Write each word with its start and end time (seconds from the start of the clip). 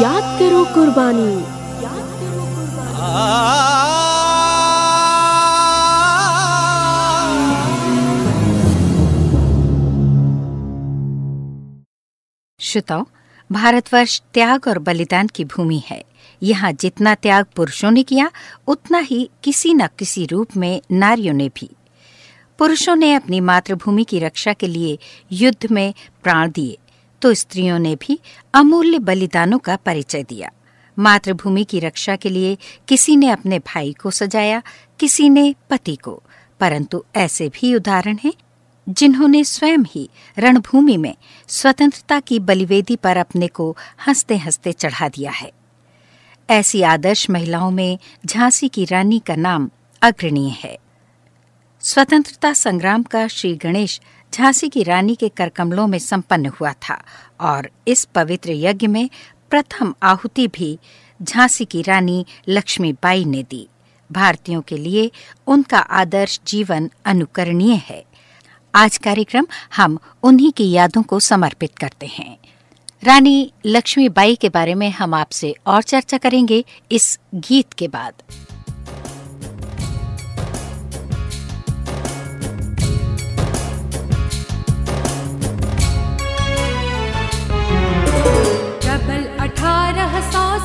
याद 0.00 0.38
करो 0.38 0.64
कुर्बानी। 0.64 1.40
श्रोताओं, 12.60 13.04
भारतवर्ष 13.52 14.22
त्याग 14.34 14.68
और 14.68 14.78
बलिदान 14.78 15.26
की 15.26 15.44
भूमि 15.44 15.82
है। 15.86 16.04
यहाँ 16.42 16.72
जितना 16.72 17.14
त्याग 17.14 17.44
पुरुषों 17.56 17.90
ने 17.90 18.02
किया, 18.02 18.30
उतना 18.66 18.98
ही 18.98 19.30
किसी 19.44 19.74
न 19.74 19.86
किसी 19.86 20.26
रूप 20.26 20.48
में 20.56 20.82
नारियों 20.92 21.34
ने 21.34 21.48
भी। 21.48 21.70
पुरुषों 22.58 22.96
ने 22.96 23.14
अपनी 23.14 23.40
मातृभूमि 23.40 24.04
की 24.04 24.18
रक्षा 24.18 24.52
के 24.52 24.66
लिए 24.66 24.98
युद्ध 25.32 25.72
में 25.72 25.94
प्राण 26.22 26.50
दिए। 26.50 26.78
तो 27.22 27.34
स्त्रियों 27.34 27.78
ने 27.78 27.96
भी 27.96 28.20
अमूल्य 28.54 28.98
बलिदानों 28.98 29.58
का 29.58 29.76
परिचय 29.76 30.22
दिया। 30.22 30.50
मातृभूमि 30.98 31.64
की 31.64 31.80
रक्षा 31.80 32.16
के 32.16 32.28
लिए 32.28 32.58
किसी 32.88 33.16
ने 33.16 33.30
अपने 33.30 33.58
भाई 33.58 33.92
को 33.92 34.10
सजाया, 34.10 34.62
किसी 35.00 35.28
ने 35.28 35.54
पति 35.70 35.96
को। 35.96 36.22
परंतु 36.60 37.04
ऐसे 37.16 37.48
भी 37.48 37.74
उदाहरण 37.74 38.16
हैं, 38.24 38.32
जिन्होंने 38.88 39.44
स्वयं 39.44 39.78
ही 39.78 40.10
रणभूमि 40.38 40.96
में 40.96 41.14
स्वतंत्रता 41.48 42.20
की 42.20 42.38
बलिवेदी 42.38 42.96
पर 42.96 43.16
अपने 43.16 43.46
को 43.46 43.76
हँसते 44.06 44.36
हँसते 44.36 44.72
चढ़ा 44.72 45.08
दिया 45.08 45.30
है। 45.30 45.52
ऐसी 46.50 46.82
आदर्श 46.82 47.30
महिलाओं 47.30 47.70
में 47.70 47.98
झांसी 48.26 48.68
की 48.68 48.84
रानी 48.84 49.18
का 49.18 49.36
नाम 49.36 49.70
अग्रणीय 50.02 50.48
है। 50.48 50.78
स्वतंत्रता 51.80 52.52
संग्राम 52.52 53.02
का 53.02 53.28
श्री 53.28 53.56
गणेश 53.56 54.00
झांसी 54.34 54.68
की 54.68 54.82
रानी 54.82 55.14
के 55.14 55.28
करकमलों 55.28 55.86
में 55.86 55.98
संपन्न 55.98 56.46
हुआ 56.46 56.72
था 56.72 57.02
और 57.40 57.70
इस 57.88 58.04
पवित्र 58.04 58.52
यज्ञ 58.52 58.86
में 58.86 59.10
प्रथम 59.50 59.94
आहुति 60.02 60.46
भी 60.48 60.78
झांसी 61.22 61.64
की 61.64 61.82
रानी 61.82 62.26
लक्ष्मीबाई 62.48 63.24
ने 63.24 63.42
दी। 63.42 63.68
भारतीयों 64.12 64.62
के 64.62 64.76
लिए 64.76 65.10
उनका 65.46 65.78
आदर्श 65.78 66.40
जीवन 66.46 66.90
अनुकरणीय 67.04 67.74
है। 67.74 68.04
आज 68.74 68.98
कार्यक्रम 68.98 69.46
हम 69.76 69.98
उन्हीं 70.22 70.52
की 70.52 70.70
यादों 70.70 71.02
को 71.02 71.20
समर्पित 71.20 71.78
करते 71.78 72.06
हैं। 72.06 72.38
रानी 73.04 73.52
लक्ष्मीबाई 73.66 74.36
के 74.36 74.48
बारे 74.48 74.74
में 74.74 74.90
हम 74.90 75.14
आपसे 75.14 75.54
और 75.66 75.82
चर्चा 75.82 76.18
करेंगे 76.18 76.64
इस 76.92 77.18
गीत 77.34 77.72
के 77.72 77.88
बाद। 77.88 78.22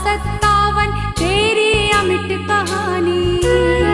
सत्तावन 0.06 0.92
तेरी 1.20 1.72
अमिट 1.92 2.32
कहानी। 2.48 3.85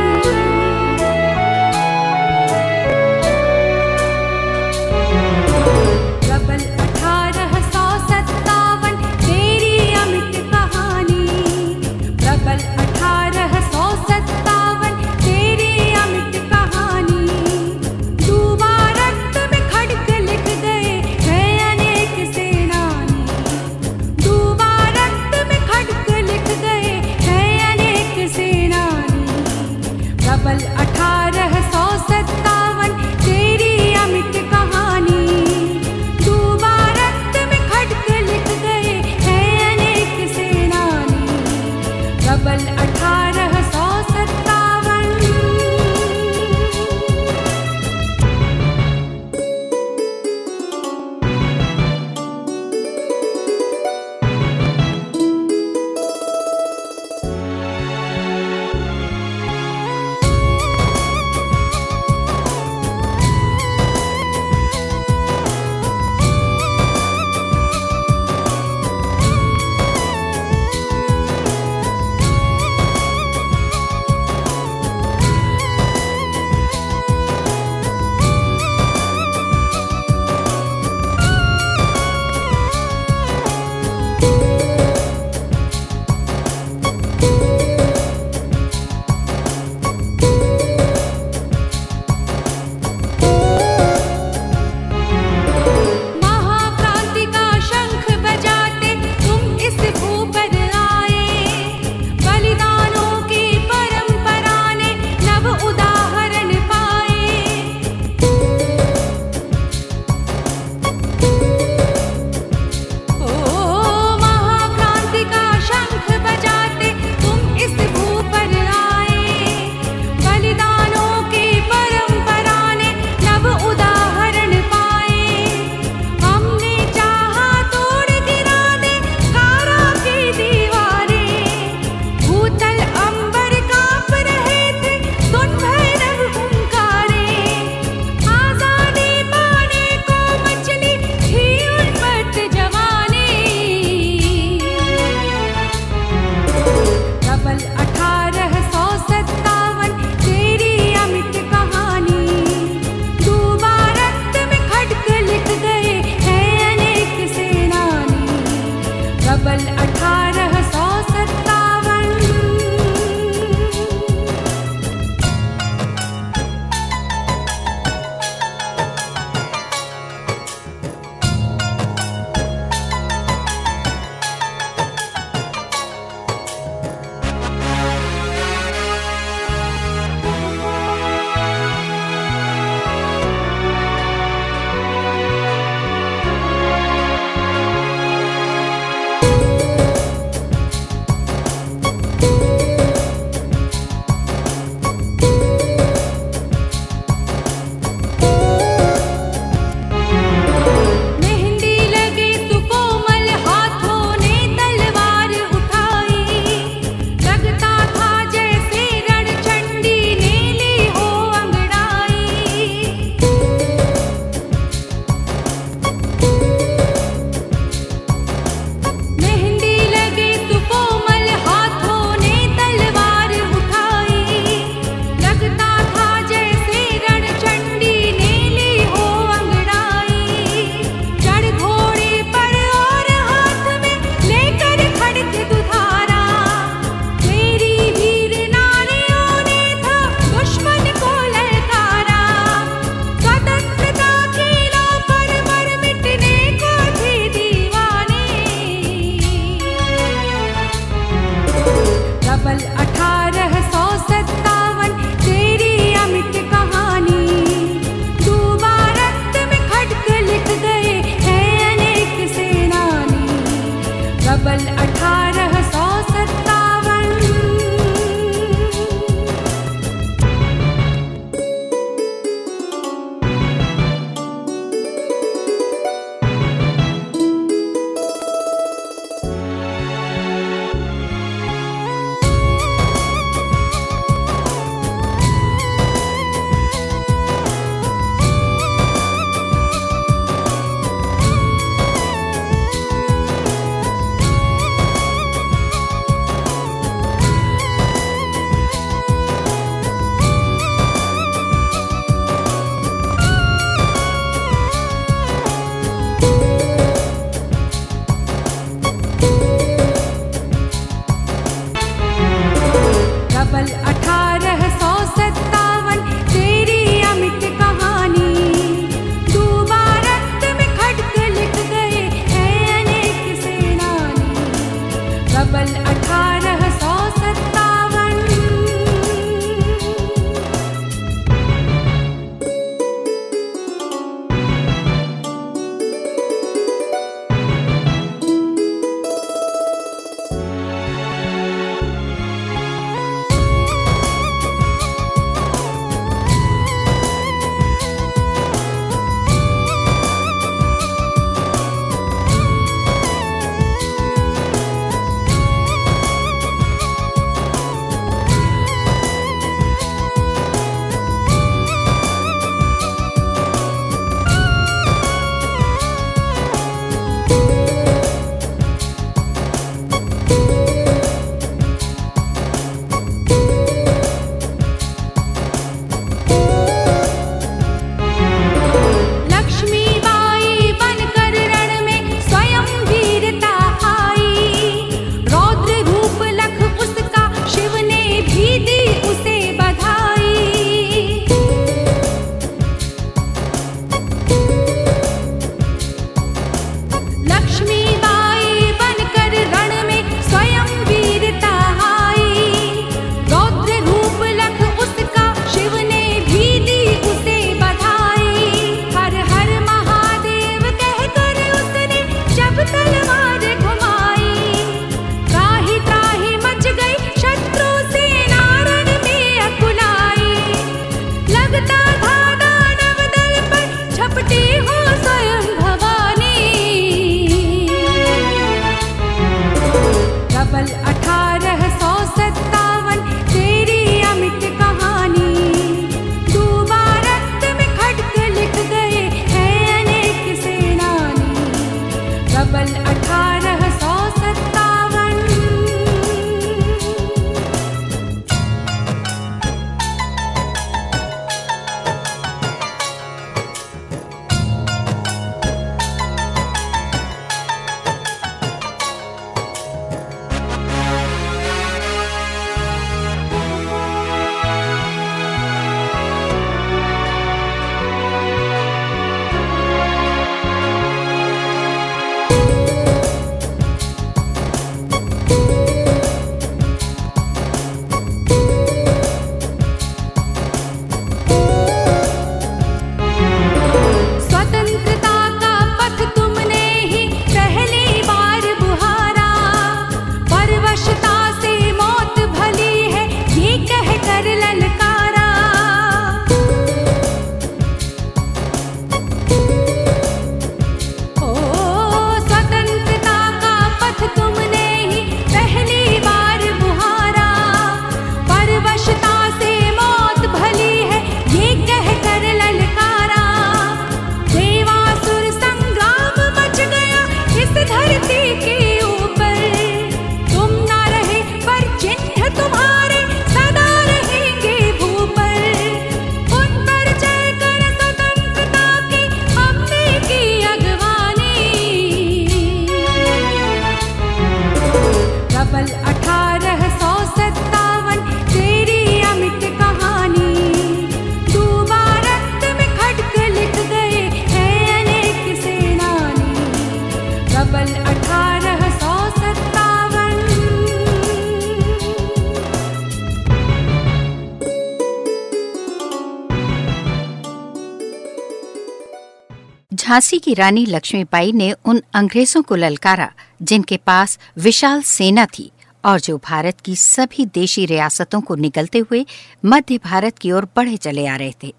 झांसी 559.91 560.17
की 560.19 560.33
रानी 560.33 560.65
लक्ष्मीबाई 560.65 561.31
ने 561.31 561.51
उन 561.65 561.81
अंग्रेज़ों 561.93 562.41
को 562.41 562.55
ललकारा, 562.55 563.11
जिनके 563.41 563.77
पास 563.77 564.19
विशाल 564.37 564.81
सेना 564.81 565.25
थी 565.25 565.51
और 565.85 565.99
जो 565.99 566.17
भारत 566.17 566.61
की 566.61 566.75
सभी 566.75 567.25
देशी 567.25 567.65
रियासतों 567.65 568.21
को 568.21 568.35
निकलते 568.35 568.79
हुए 568.79 569.05
मध्य 569.45 569.77
भारत 569.77 570.17
की 570.17 570.31
ओर 570.31 570.47
बढ़े 570.55 570.77
चले 570.77 571.07
आ 571.07 571.15
रहे 571.15 571.33
थे। 571.43 571.53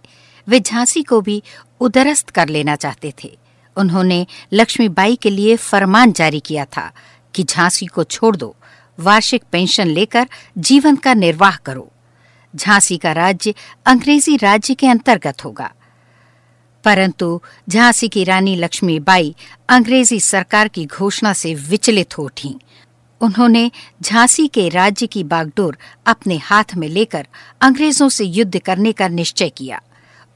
वे 0.48 0.60
झांसी 0.60 1.02
को 1.02 1.20
भी 1.20 1.42
उदरस्त 1.80 2.30
कर 2.30 2.48
लेना 2.48 2.76
चाहते 2.76 3.12
थे। 3.24 3.38
उन्होंने 3.76 4.26
लक्ष्मीबाई 4.52 5.16
के 5.16 5.30
लिए 5.30 5.56
फरमान 5.56 6.12
जारी 6.12 6.40
किया 6.40 6.64
था 6.64 6.92
कि 7.34 7.44
झांसी 7.44 7.86
को 7.86 8.04
छोड़ 8.04 8.36
दो, 8.36 8.56
वार्षिक 9.00 9.42
पेंशन 9.52 9.88
लेकर 9.88 10.28
जीवन 10.58 10.96
का 10.96 11.14
निर्वाह 11.14 11.56
करो। 11.56 11.90
झांसी 12.56 12.96
का 12.96 13.12
राज्य 13.12 13.54
अंग्रेज़ी 13.86 14.36
राज्य 14.36 14.74
के 14.74 14.86
अंतर्गत 14.86 15.44
होगा। 15.44 15.72
परंतु 16.84 17.40
झांसी 17.68 18.08
की 18.08 18.24
रानी 18.24 18.56
लक्ष्मीबाई 18.56 19.34
अंग्रेज़ी 19.68 20.20
सरकार 20.20 20.68
की 20.68 20.86
घोषणा 20.86 21.32
से 21.32 21.54
विचलित 21.54 22.18
हो 22.18 22.24
उठी। 22.24 22.54
उन्होंने 23.20 23.70
झांसी 24.02 24.48
के 24.48 24.68
राज्य 24.68 25.06
की 25.06 25.24
बागडोर 25.24 25.78
अपने 26.06 26.36
हाथ 26.38 26.64
में 26.76 26.88
लेकर 26.88 27.26
अंग्रेज़ों 27.60 28.08
से 28.08 28.24
युद्ध 28.24 28.58
करने 28.58 28.92
का 28.92 29.08
निश्चय 29.08 29.48
किया। 29.48 29.82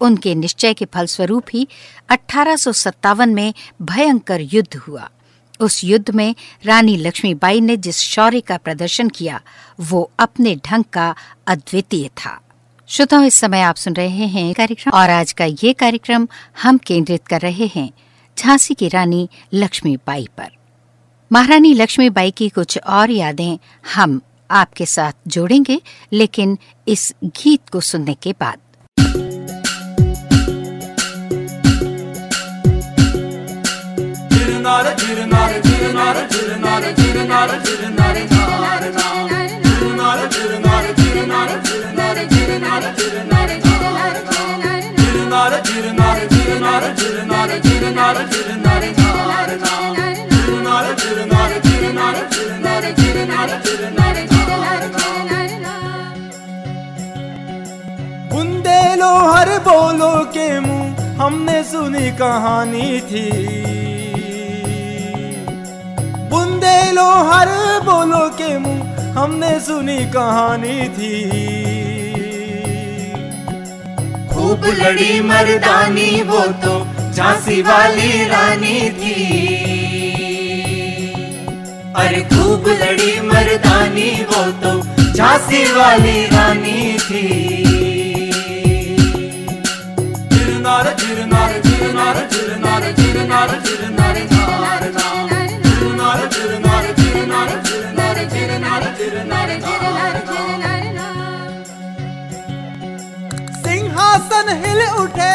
उनके 0.00 0.34
निश्चय 0.34 0.74
के 0.74 0.84
फलस्वरूप 0.84 1.44
ही 1.54 1.68
अठारह 2.08 3.26
में 3.26 3.54
भयंकर 3.82 4.40
युद्ध 4.40 4.76
हुआ। 4.76 5.10
उस 5.60 5.84
युद्ध 5.84 6.10
में 6.10 6.34
रानी 6.64 6.96
लक्ष्मीबाई 6.96 7.60
ने 7.60 7.76
जिस 7.76 7.98
शौर्य 7.98 8.40
का 8.40 8.56
प्रदर्शन 8.56 9.08
किया, 9.08 9.40
वो 9.80 10.10
अपने 10.18 10.56
ढंग 10.56 10.84
का 10.84 11.14
अद्वितीय 11.46 12.08
था। 12.08 12.40
श्रोताओं 12.88 13.24
इस 13.26 13.34
समय 13.34 13.60
आप 13.60 13.76
सुन 13.76 13.94
रहे 13.94 14.26
हैं 14.34 14.52
कार्यक्रम 14.54 14.92
और 14.98 15.10
आज 15.10 15.32
का 15.38 15.44
ये 15.62 15.72
कार्यक्रम 15.78 16.26
हम 16.62 16.78
केंद्रित 16.86 17.26
कर 17.28 17.40
रहे 17.40 17.66
हैं 17.74 17.90
झांसी 18.36 18.74
की 18.74 18.88
रानी 18.88 19.28
लक्ष्मीबाई 19.54 20.26
पर 20.38 20.50
महारानी 21.30 21.72
लक्ष्मीबाई 21.74 22.30
की 22.40 22.48
कुछ 22.58 22.78
और 22.78 23.10
यादें 23.10 23.58
हम 23.94 24.20
आपके 24.50 24.86
साथ 24.86 25.12
जोड़ेंगे 25.36 25.80
लेकिन 26.12 26.56
इस 26.88 27.12
गीत 27.24 27.68
को 27.72 27.80
सुनने 27.90 28.14
के 28.22 28.34
बाद 28.40 28.58
Jirinara, 34.30 34.92
jirinara, 35.00 35.58
jirinara, 35.64 36.22
jirinara, 36.32 36.90
jirinara, 36.98 37.56
jirinara, 37.66 38.22
jara, 38.30 39.35
बुंदेलो 58.33 59.12
हर 59.33 59.50
बोलो 59.68 60.12
के 60.37 60.49
मुँह 60.66 61.04
हमने 61.23 61.62
सुनी 61.73 62.11
कहानी 62.21 62.88
थी 63.11 63.26
बुंदेलो 66.33 67.09
हर 67.30 67.49
बोलो 67.88 68.28
के 68.40 68.56
मुँह 68.66 68.95
हमने 69.18 69.59
सुनी 69.68 69.99
कहानी 70.16 70.78
थी 70.99 71.14
खूब 74.46 74.64
लड़ी 74.78 75.20
मर्दानी 75.28 76.10
वो 76.26 76.40
तो 76.64 76.74
झांसी 77.12 77.60
वाली 77.68 78.10
रानी 78.28 78.78
थी 78.98 79.14
अरे 82.02 82.20
खूब 82.32 82.68
लड़ी 82.82 83.10
मर्दानी 83.30 84.08
वो 84.30 84.42
तो 84.62 84.72
झांसी 85.12 85.64
वाली 85.78 86.24
रानी 86.34 86.78
थी 87.06 87.24
जिरनार 90.32 90.94
जिरनार 91.00 91.60
जिरनार 91.66 92.26
जिरनार 92.34 92.90
जिरनार 93.00 93.58
जिरनार 93.66 94.24
झार 94.26 94.90
झार 94.92 95.35
सिंहासन 104.26 104.49
हिल 104.62 104.80
उठे। 105.00 105.35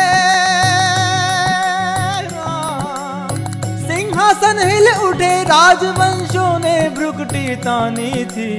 सिंहासन 3.84 4.58
हिल 4.70 4.88
उठे, 5.04 5.32
राजवंशों 5.44 6.52
ने 6.60 6.74
भ्रुकटी 6.90 7.56
तानी 7.56 8.26
थी। 8.34 8.50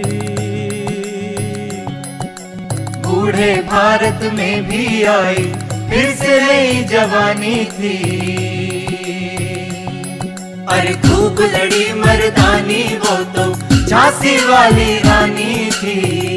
बूढ़े 3.03 3.53
भारत 3.69 4.25
में 4.35 4.65
भी 4.69 5.05
आई, 5.13 5.45
फिर 5.91 6.11
से 6.15 6.41
नई 6.41 6.83
जवानी 6.85 7.57
थी। 7.75 7.97
अरे 10.69 10.95
खूब 11.05 11.41
लड़ी 11.55 11.87
मर्दानी 11.95 12.83
वो 12.97 13.17
तो 13.37 13.53
झांसी 13.87 14.37
वाली 14.47 14.99
रानी 14.99 15.71
थी। 15.73 16.32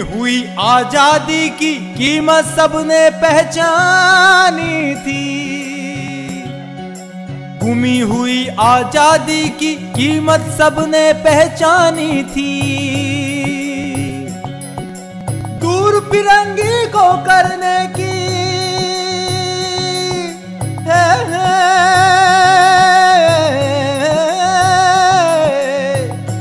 हुई 0.00 0.44
आज़ादी 0.58 1.48
की 1.50 1.74
कीमत 1.94 2.44
सबने 2.56 3.08
पहचानी 3.22 4.94
थी। 4.96 5.24
गुमी 7.62 7.98
हुई 8.00 8.46
आज़ादी 8.60 9.48
की 9.60 9.74
कीमत 9.96 10.50
सबने 10.58 11.12
पहचानी 11.24 12.22
थी। 12.24 13.15
फिरंगी 16.16 16.86
को 16.86 17.02
करने 17.22 17.78
की। 17.86 18.12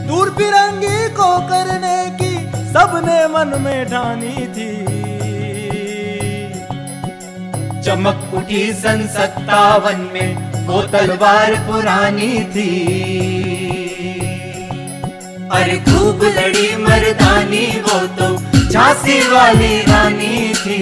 दूर 0.08 0.30
फिरंगी 0.38 1.10
को 1.10 1.28
करने 1.50 1.98
की 2.22 2.32
सबने 2.74 3.20
मन 3.28 3.58
में 3.62 3.86
ठानी 3.86 4.48
थी। 4.56 4.72
चमक 7.82 8.32
उठी 8.34 8.74
सन 8.74 9.08
सत्तावन 9.08 10.10
में, 10.14 10.30
वो 10.68 10.82
तलवार 10.88 11.56
पुरानी 11.68 12.34
थी। 12.56 12.72
अरे 15.52 15.78
खूब 15.78 16.24
लड़ी 16.24 16.76
मर्दानी, 16.76 17.66
वो 17.82 18.00
तो 18.18 18.35
झांसी 18.72 19.20
वाली 19.32 19.76
रानी 19.92 20.54
थी 20.66 20.80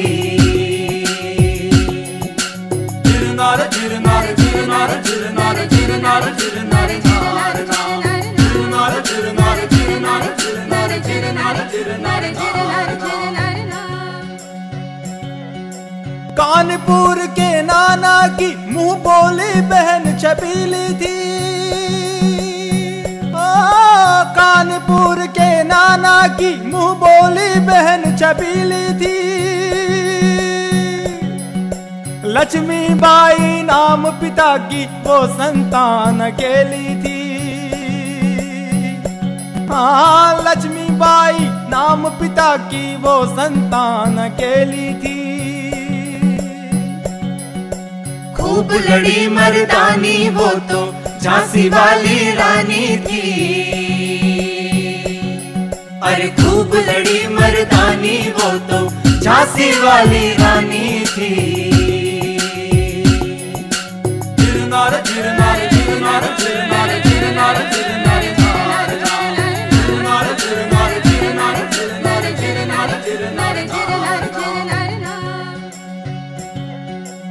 कानपुर 16.40 17.26
के 17.40 17.50
नाना 17.72 18.16
की 18.40 18.48
मुँह 18.74 18.96
बोली 19.08 19.52
बहन 19.74 20.18
छबीली 20.22 20.86
थी 21.02 21.18
कानपुर 24.36 25.26
के 25.28 25.52
नाना 25.64 26.16
की 26.38 26.52
मुँह 26.68 26.94
बोली 26.96 27.50
बहन 27.60 28.16
छबीली 28.18 28.86
थी। 29.00 29.18
लक्ष्मी 32.28 32.84
बाई 32.96 33.62
नाम 33.62 34.10
पिता 34.20 34.56
की 34.68 34.86
वो 35.04 35.18
संतान 35.28 36.20
अकेली 36.20 36.96
थी। 37.04 37.22
हाँ 39.68 40.44
लक्ष्मी 40.44 40.90
बाई 40.98 41.40
नाम 41.70 42.10
पिता 42.20 42.56
की 42.70 42.96
वो 42.96 43.16
संतान 43.28 44.18
अकेली 44.18 44.94
थी। 44.94 45.20
खूब 48.34 48.72
लड़ी 48.90 49.28
मर्दानी 49.28 50.18
वो 50.30 50.48
तो 50.72 50.82
झांसी 51.24 51.68
वाली 51.70 52.32
रानी 52.36 52.86
थी 53.04 53.22
अरे 56.08 56.28
खूब 56.40 56.76
लड़ी 56.88 57.20
मर्दानी 57.36 58.18
वो 58.40 58.50
तो 58.70 58.80
झांसी 59.20 59.70
वाली 59.84 60.28
रानी 60.42 61.06
थी 61.14 61.32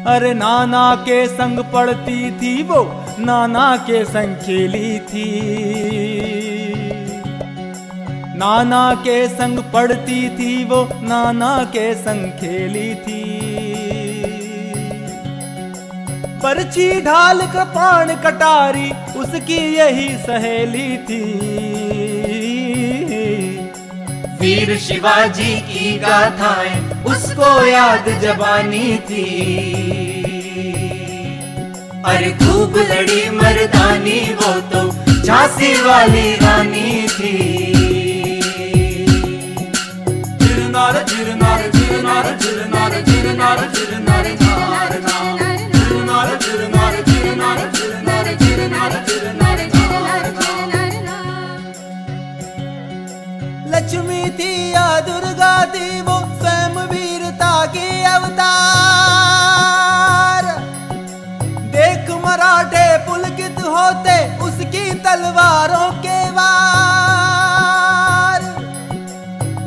अरे 0.07 0.33
नाना 0.35 0.95
के 1.05 1.27
संग 1.29 1.59
पढ़ती 1.73 2.31
थी 2.41 2.63
वो 2.71 2.83
नाना 3.19 3.77
के 3.77 4.05
संग 4.05 4.37
खेली 4.37 4.99
थी। 4.99 5.53
नाना 8.37 8.95
के 8.95 9.29
संग 9.29 9.59
पढ़ती 9.59 10.29
थी, 10.29 10.65
वो 10.65 10.89
नाना 10.93 11.65
के 11.65 11.95
संग 11.95 12.31
खेली 12.31 12.95
थी। 12.95 13.23
पर्ची 16.45 17.01
ढाल 17.01 17.41
कपान 17.41 18.17
कटारी, 18.17 18.93
उसकी 19.17 19.77
यही 19.77 20.09
सहेली 20.09 20.97
थी। 20.97 21.53
वीर 24.41 24.79
शिवाजी 24.79 25.61
की 25.61 25.99
गाथाएँ, 25.99 27.05
उसको 27.05 27.67
याद 27.67 28.09
जबानी 28.09 28.97
थी। 28.97 30.02
अरे 32.11 32.31
खूब 32.39 32.77
लड़ी 32.91 33.29
मर्दानी 33.31 34.21
वो 34.39 34.53
तो 34.71 34.81
झांसी 35.23 35.73
वाली 35.83 36.35
रानी 36.37 37.07
थी 37.09 37.35
झिरनार 40.41 41.03
झिरनार 41.05 41.69
झिरनार 41.71 42.27
झिरनार 42.39 42.99
झार 42.99 43.67
झार 43.75 44.91
लक्ष्मी 53.75 54.23
थी 54.39 54.53
या 54.73 54.89
दुर्गा 55.07 55.55
थी 55.75 56.01
वो 56.09 56.19
स्वयं 56.41 56.75
वीरता 56.91 57.55
की 57.75 57.87
अवतार 58.15 59.42
होते 63.83 64.17
उसकी 64.39 64.85
तलवारों 64.95 65.91
के 66.03 66.19
वार। 66.31 66.51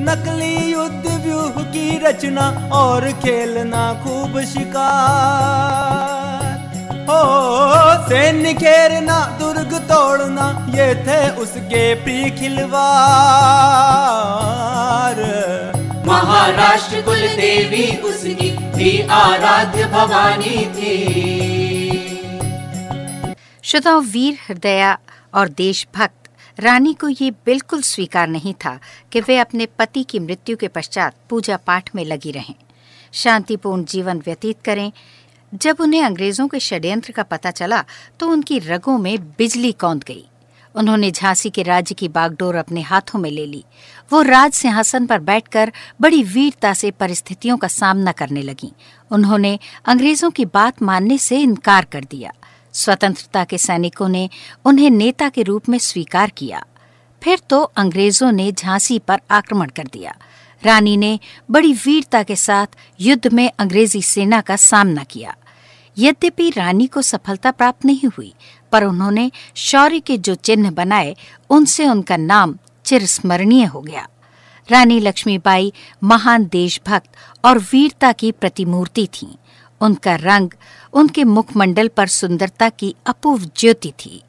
नकली 0.01 0.55
युद्ध 0.71 1.05
व्यूह 1.25 1.55
की 1.73 1.87
रचना 1.97 2.45
और 2.73 3.07
खेलना 3.23 3.83
खूब 4.03 4.33
शिकार। 4.43 6.03
हो, 7.09 7.21
सैन्य 8.09 8.53
घेरना, 8.53 9.17
दुर्ग 9.39 9.71
तोड़ना, 9.91 10.45
ये 10.69 10.87
थे 11.05 11.19
उसके 11.41 11.83
प्रिय 11.95 12.29
खिलवार 12.29 12.75
महाराष्ट्र 16.07 17.01
कुल 17.01 17.21
देवी 17.37 17.85
उसकी 18.01 18.49
भी 18.75 18.91
आराध्य 19.11 19.85
भवानी 19.87 20.57
थी। 20.75 20.95
श्रोताओं 23.65 24.01
वीर 24.03 24.37
हृदया 24.47 24.97
और 25.33 25.49
देशभक्त। 25.49 26.29
रानी 26.59 26.93
को 26.93 27.07
ये 27.09 27.29
बिल्कुल 27.45 27.81
स्वीकार 27.81 28.27
नहीं 28.27 28.53
था 28.53 28.77
कि 29.11 29.21
वे 29.21 29.37
अपने 29.37 29.65
पति 29.65 30.03
की 30.03 30.19
मृत्यु 30.19 30.57
के 30.57 30.67
पश्चात 30.67 31.15
पूजा 31.29 31.57
पाठ 31.57 31.89
में 31.95 32.03
लगी 32.05 32.31
रहें। 32.31 32.53
शांतिपूर्ण 33.13 33.85
जीवन 33.85 34.21
व्यतीत 34.25 34.61
करें। 34.65 34.91
जब 35.53 35.77
उन्हें 35.79 36.03
अंग्रेज़ों 36.03 36.47
के 36.47 36.59
षड्यंत्र 36.59 37.11
का 37.11 37.23
पता 37.23 37.51
चला 37.51 37.83
तो 38.19 38.29
उनकी 38.29 38.59
रगों 38.59 38.97
में 38.97 39.17
बिजली 39.19 39.71
कौंद 39.71 40.03
गई। 40.03 40.25
उन्होंने 40.75 41.11
झांसी 41.11 41.49
के 41.49 41.63
राज्य 41.63 41.95
की 41.95 42.07
बागडोर 42.07 42.55
अपने 42.55 42.81
हाथों 42.81 43.19
में 43.19 43.31
ले 43.31 43.45
ली। 43.45 43.63
वो 44.11 44.21
राज 44.21 44.53
सिंहासन 44.53 45.05
पर 45.05 45.19
बैठकर 45.19 45.71
बड़ी 46.01 46.23
वीरता 46.23 46.73
से 46.73 46.91
परिस्थितियों 46.91 47.57
का 47.57 47.67
सामना 47.67 48.11
करने 48.11 48.41
लगी। 48.41 48.73
उन्होंने 49.11 49.59
अंग्रेज़ों 49.85 50.31
की 50.31 50.45
बात 50.45 50.81
मानने 50.81 51.17
से 51.17 51.41
इनकार 51.41 51.85
कर 51.85 52.03
दिया। 52.03 52.33
स्वतंत्रता 52.75 53.43
के 53.43 53.57
सैनिकों 53.57 54.09
ने 54.09 54.29
उन्हें 54.65 54.89
नेता 54.89 55.29
के 55.29 55.43
रूप 55.43 55.69
में 55.69 55.77
स्वीकार 55.79 56.29
किया। 56.29 56.65
फिर 57.23 57.39
तो 57.49 57.61
अंग्रेज़ों 57.61 58.31
ने 58.31 58.51
झांसी 58.51 58.99
पर 58.99 59.21
आक्रमण 59.31 59.69
कर 59.69 59.87
दिया। 59.93 60.15
रानी 60.63 60.97
ने 60.97 61.19
बड़ी 61.51 61.73
वीरता 61.73 62.23
के 62.23 62.35
साथ 62.35 62.67
युद्ध 63.01 63.33
में 63.33 63.51
अंग्रेज़ी 63.59 64.01
सेना 64.01 64.41
का 64.41 64.55
सामना 64.55 65.03
किया। 65.03 65.35
यद्यपि 65.97 66.49
रानी 66.49 66.87
को 66.87 67.01
सफलता 67.01 67.51
प्राप्त 67.51 67.85
नहीं 67.85 68.09
हुई, 68.17 68.33
पर 68.71 68.83
उन्होंने 68.83 69.31
शौर्य 69.55 69.99
के 69.99 70.17
जो 70.17 70.35
चिन्ह 70.35 70.71
बनाए, 70.71 71.15
उनसे 71.49 71.87
उनका 71.87 72.17
नाम 72.17 72.57
चिरस्मरणीय 72.85 73.65
हो 73.65 73.81
गया। 73.81 74.07
रानी 74.71 74.99
लक्ष्मीबाई 74.99 75.73
महान 76.03 76.45
देशभक्त 76.45 77.09
और 77.45 77.59
वीरता 77.59 78.11
की 78.11 78.31
प्रतिमूर्ति 78.31 79.07
थीं। 79.07 79.35
उनका 79.81 80.15
रंग 80.15 80.49
उनके 80.93 81.23
मुखमंडल 81.23 81.87
पर 81.87 82.07
सुंदरता 82.09 82.69
की 82.69 82.93
अपूर्व 83.05 83.49
ज्योति 83.57 83.91
थी। 83.99 84.21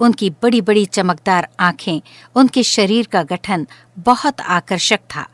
उनकी 0.00 0.30
बड़ी 0.42 0.60
बड़ी 0.60 0.84
चमकदार 0.86 1.48
आँखें, 1.60 2.00
उनके 2.36 2.62
शरीर 2.62 3.06
का 3.06 3.22
गठन 3.22 3.66
बहुत 3.98 4.40
आकर्षक 4.40 5.00
था। 5.10 5.26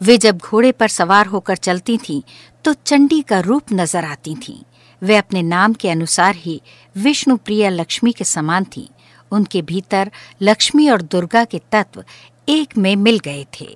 वे 0.00 0.16
जब 0.18 0.38
घोड़े 0.38 0.72
पर 0.72 0.88
सवार 0.88 1.26
होकर 1.26 1.56
चलती 1.56 1.96
थीं 1.98 2.22
तो 2.64 2.72
चंडी 2.74 3.20
का 3.22 3.40
रूप 3.40 3.72
नज़र 3.72 4.04
आती 4.04 4.34
थीं। 4.34 4.62
वे 5.02 5.16
अपने 5.16 5.42
नाम 5.42 5.72
के 5.72 5.90
अनुसार 5.90 6.34
ही 6.34 6.60
विष्णु 6.96 7.36
प्रिय 7.36 7.68
लक्ष्मी 7.70 8.12
के 8.12 8.24
समान 8.24 8.64
थीं। 8.66 8.86
उनके 9.30 9.62
भीतर 9.62 10.10
लक्ष्मी 10.42 10.88
और 10.88 11.02
दुर्गा 11.02 11.44
के 11.44 11.60
तत्व 11.72 12.04
एक 12.48 12.76
में 12.78 12.94
मिल 12.96 13.18
गए 13.18 13.46
थे। 13.60 13.66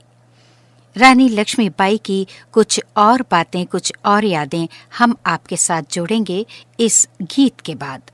रानी 0.96 1.28
लक्ष्मीबाई 1.28 1.98
की 2.04 2.26
कुछ 2.52 2.80
और 3.06 3.22
बातें 3.30 3.64
कुछ 3.72 3.92
और 4.14 4.24
यादें 4.24 4.66
हम 4.98 5.16
आपके 5.34 5.56
साथ 5.56 5.92
जोड़ेंगे 5.94 6.44
इस 6.86 7.06
गीत 7.22 7.60
के 7.66 7.74
बाद 7.84 8.10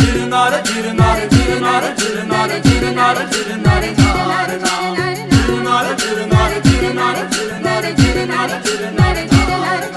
झिरनार 0.00 0.54
झिरनार 0.66 1.20
झिरनार 1.32 1.84
झिरनार 1.96 2.50
झिरनार 2.64 3.18
झिरनार 3.26 3.84
झार 3.98 4.50
झार 4.58 5.06
झिरनार 5.30 5.94
झिरनार 5.98 6.52
झिरनार 6.60 7.16
झिरनार 7.28 7.90
झिरनार 7.96 8.52
झिरनार 8.64 9.24
झार 9.26 9.90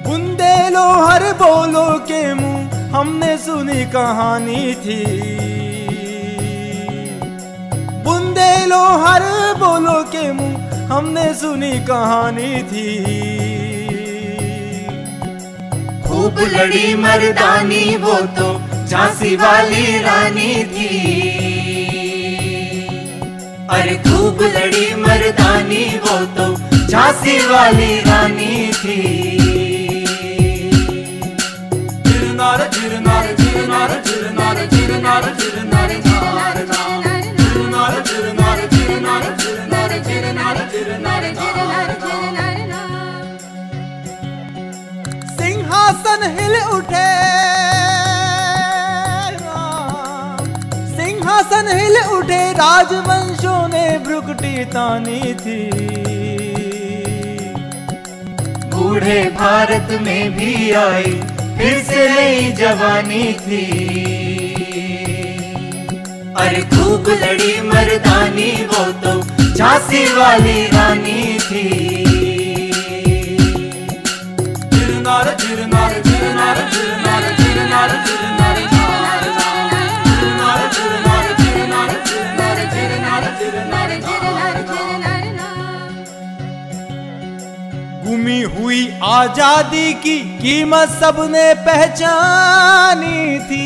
बुंदेलो 0.03 0.83
हर 1.05 1.23
बोलो 1.33 1.99
के 1.99 2.33
मुँह, 2.33 2.97
हमने 2.97 3.37
सुनी 3.37 3.85
कहानी 3.85 4.75
थी। 4.75 5.01
बुंदेलो 8.03 8.83
हर 9.05 9.23
बोलो 9.57 10.03
के 10.03 10.31
मुँह, 10.31 10.93
हमने 10.93 11.33
सुनी 11.33 11.71
कहानी 11.71 12.63
थी। 12.63 12.89
खूब 16.07 16.39
लड़ी 16.39 16.95
मर्दानी 16.95 17.95
वो 17.97 18.13
तो 18.13 18.61
झांसी 18.85 19.35
वाली 19.35 19.99
रानी 19.99 20.63
थी। 20.63 21.44
अरे 23.73 23.95
खूब 24.07 24.41
लड़ी 24.55 24.85
मर्दानी 25.03 25.83
वो 26.05 26.17
तो 26.37 26.45
झांसी 26.87 27.37
वाली 27.47 27.99
रानी 28.09 28.71
थी 28.81 28.99
सिंहासन 45.37 46.23
हिल 46.39 46.55
उठे 46.75 47.05
सिंहासन 51.45 51.67
हिल 51.77 51.97
उठे, 52.17 52.41
राजवंशों 52.53 53.67
ने 53.69 53.85
भ्रुकुटी 53.99 54.63
तानी 54.65 55.33
थी। 55.41 55.59
बूढ़े 58.69 59.21
भारत 59.31 59.91
में 60.01 60.31
भी 60.37 60.71
आई, 60.73 61.11
फिर 61.57 61.81
से 61.83 62.07
नई 62.09 62.51
जवानी 62.51 63.25
थी। 63.41 63.63
अरे 66.35 66.61
खूब 66.73 67.09
लड़ी 67.21 67.53
मर्दानी 67.61 68.51
वो 68.71 68.83
तो 69.03 69.13
झांसी 69.53 70.03
वाली 70.15 70.65
रानी 70.67 71.37
थी। 71.41 71.67
झिरनार 74.69 75.35
झिरनार 75.39 76.01
झिरनार 76.01 76.57
झिरनार 88.45 88.99
आज़ादी 89.03 89.93
की 89.93 90.19
कीमत 90.19 90.89
सबने 90.89 91.53
पहचानी 91.53 93.39
थी। 93.39 93.65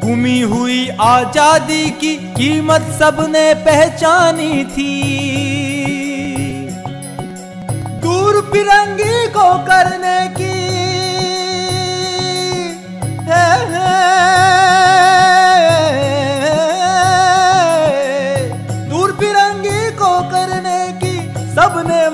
गुमी 0.00 0.40
हुई 0.40 0.88
आज़ादी 1.00 1.90
की 1.90 2.16
कीमत 2.16 2.82
सबने 2.98 3.54
पहचानी 3.54 4.64
थी। 4.64 4.92
दूर 8.00 8.40
पिरंगी 8.52 9.26
को 9.28 9.58
करने 9.58 10.28
की 10.28 10.52
है, 13.30 13.50
है, 13.70 14.02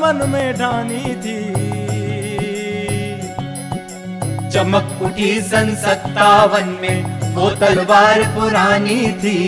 मन 0.01 0.29
में 0.29 0.53
ठानी 0.55 1.15
थी। 1.25 1.39
चमक 4.53 5.03
उठी 5.03 5.31
सन 5.43 5.75
सत्तावन 5.83 6.69
में 6.83 7.35
वो 7.35 7.51
तलवार 7.61 8.23
पुरानी 8.35 9.01
थी। 9.23 9.39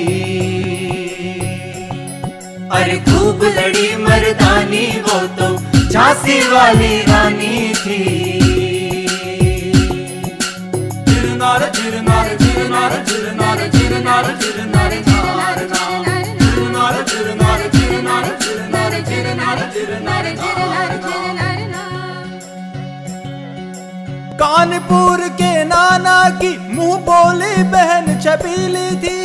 अरे 2.72 2.96
खूब 3.06 3.42
लड़ी 3.56 3.88
मर्दानी 3.96 4.86
वो 5.06 5.18
तो 5.38 5.48
झांसी 5.88 6.38
वाली 6.50 7.00
रानी 7.02 7.56
थी। 7.76 8.00
चिरनार 11.06 11.70
चिरनार 11.76 12.36
चिरनार 12.36 12.92
चिरनार 13.08 13.66
चिरनार 13.68 14.26
चिरनार 14.42 15.59
कानपुर 24.40 25.20
के 25.38 25.53
नाना 25.64 26.18
की 26.38 26.50
मुँह 26.74 27.00
बोली 27.07 27.62
बहन 27.72 28.07
छबीली 28.20 28.90
थी। 29.00 29.18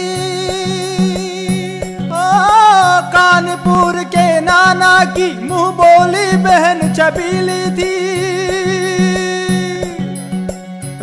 कानपुर 3.14 4.00
के 4.16 4.26
नाना 4.42 4.94
की 5.14 5.28
मुँह 5.44 5.70
बोली 5.78 6.26
बहन 6.44 6.94
छबीली 6.94 7.64
थी। 7.78 7.94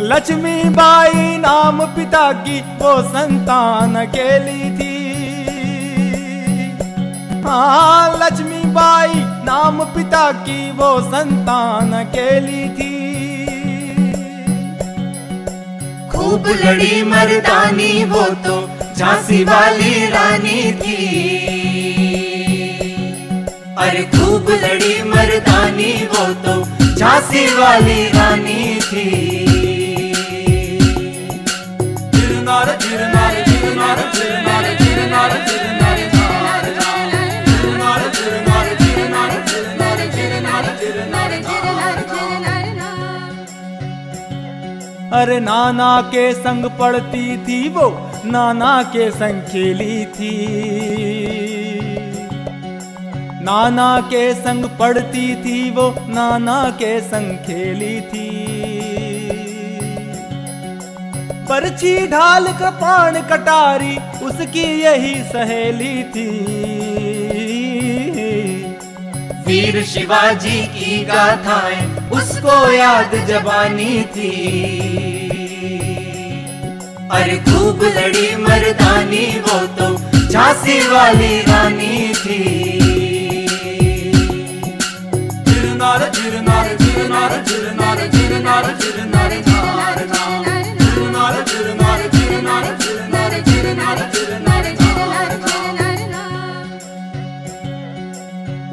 लक्ष्मी 0.05 0.57
बाई 0.77 1.25
नाम 1.39 1.85
पिता 1.95 2.31
की 2.45 2.59
वो 2.81 2.93
संतान 3.09 3.95
अकेली 3.97 4.63
थी। 4.77 4.95
हाँ 7.45 8.17
लक्ष्मी 8.17 8.63
बाई 8.73 9.23
नाम 9.45 9.83
पिता 9.95 10.31
की 10.45 10.61
वो 10.71 10.99
संतान 11.01 11.93
अकेली 11.95 12.69
थी। 12.69 12.92
खूब 16.23 16.45
लड़ी 16.47 17.01
मर्दानी 17.03 18.03
वो 18.11 18.21
तो 18.45 18.55
झांसी 18.95 19.43
वाली 19.43 20.05
रानी 20.09 20.61
थी। 20.81 20.95
अरे 23.77 24.03
खूब 24.13 24.49
लड़ी 24.63 25.01
मर्दानी 25.09 25.91
वो 26.13 26.25
तो 26.45 26.55
झांसी 26.95 27.45
वाली 27.55 28.07
रानी 28.09 28.79
थी। 28.83 29.32
अरे 45.13 45.39
नाना 45.39 46.01
के 46.01 46.33
संग 46.33 46.65
पढ़ती 46.65 47.37
थी 47.37 47.69
वो, 47.69 48.11
नाना 48.25 48.83
के 48.83 49.11
संग 49.11 49.41
खेली 49.41 50.05
थी। 50.05 50.47
नाना 53.43 54.01
के 54.01 54.33
संग 54.33 54.65
पढ़ती 54.65 55.35
थी 55.35 55.71
वो, 55.71 55.95
नाना 56.07 56.69
के 56.69 57.01
संग 57.01 57.37
खेली 57.37 58.01
थी। 58.01 58.29
पर्ची 61.49 62.07
ढाल 62.07 62.47
कपाण 62.47 63.21
कटारी, 63.21 63.97
उसकी 64.25 64.81
यही 64.81 65.15
सहेली 65.15 66.03
थी। 66.03 66.29
वीर 69.47 69.83
शिवाजी 69.83 70.67
की 70.67 71.05
गाथाएँ 71.05 72.02
उसको 72.13 72.55
याद 72.71 73.15
जबानी 73.27 73.93
थी 74.15 74.31
अरे 77.17 77.37
खूब 77.47 77.83
लड़ी 77.97 78.27
मर्दानी 78.43 79.25
वो 79.47 79.59
तो 79.79 79.89
झांसी 80.29 80.79
वाली 80.87 81.39
रानी 81.49 82.13
थी 82.23 82.83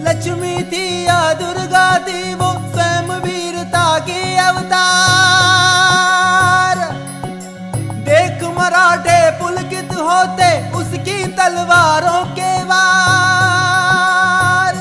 लक्ष्मी 0.06 0.62
थी 0.70 0.84
या 1.06 1.20
दुर्गा 1.40 1.88
थी 2.06 2.29
अवतार 4.50 4.76
देख 8.08 8.38
मराठे 8.58 9.20
पुलकित 9.38 9.90
होते 10.00 10.50
उसकी 10.76 11.18
तलवारों 11.32 12.22
के 12.30 12.52
वार। 12.64 14.74